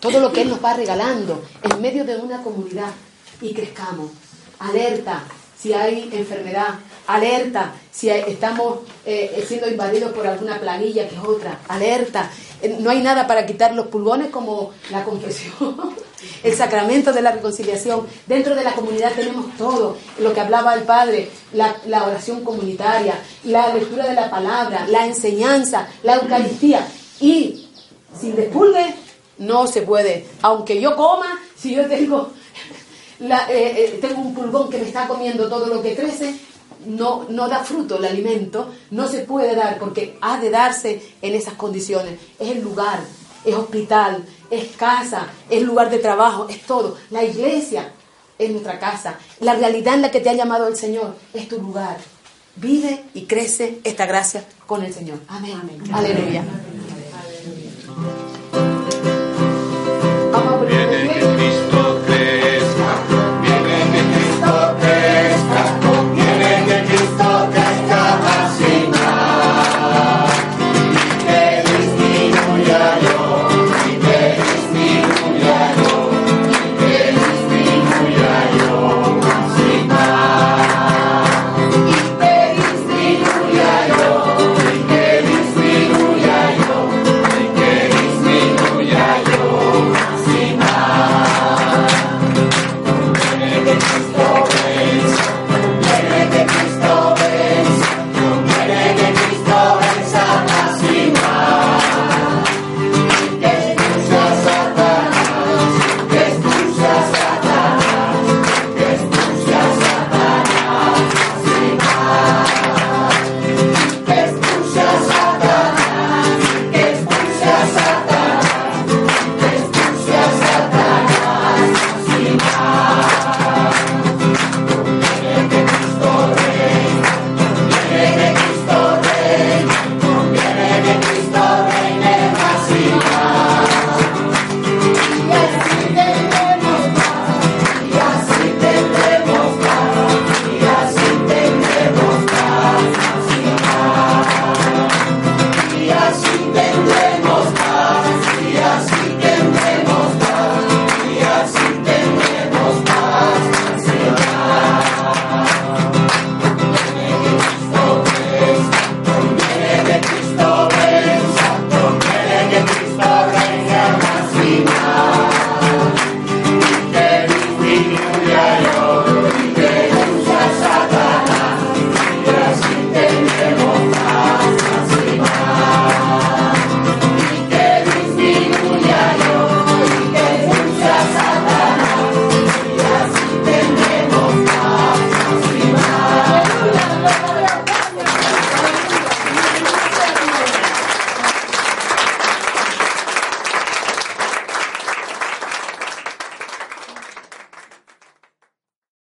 [0.00, 2.92] todo lo que Él nos va regalando en medio de una comunidad
[3.40, 4.10] y crezcamos.
[4.60, 5.24] Alerta,
[5.62, 11.60] si hay enfermedad, alerta, si estamos eh, siendo invadidos por alguna planilla que es otra,
[11.68, 12.28] alerta.
[12.60, 15.94] Eh, no hay nada para quitar los pulgones como la confesión,
[16.42, 18.08] el sacramento de la reconciliación.
[18.26, 23.14] Dentro de la comunidad tenemos todo, lo que hablaba el Padre, la, la oración comunitaria,
[23.44, 26.88] la lectura de la palabra, la enseñanza, la Eucaristía.
[27.20, 27.68] Y
[28.20, 28.94] sin despulgue
[29.38, 30.26] no se puede.
[30.42, 32.32] Aunque yo coma, si yo tengo
[33.22, 36.34] eh, eh, tengo un pulgón que me está comiendo todo lo que crece,
[36.86, 41.34] no, no da fruto el alimento, no se puede dar porque ha de darse en
[41.34, 42.18] esas condiciones.
[42.38, 43.00] Es el lugar,
[43.44, 46.96] es hospital, es casa, es lugar de trabajo, es todo.
[47.10, 47.92] La iglesia
[48.38, 49.18] es nuestra casa.
[49.40, 51.98] La realidad en la que te ha llamado el Señor es tu lugar.
[52.56, 55.20] vive y crece esta gracia con el Señor.
[55.28, 55.82] Amén.
[55.92, 56.44] Aleluya.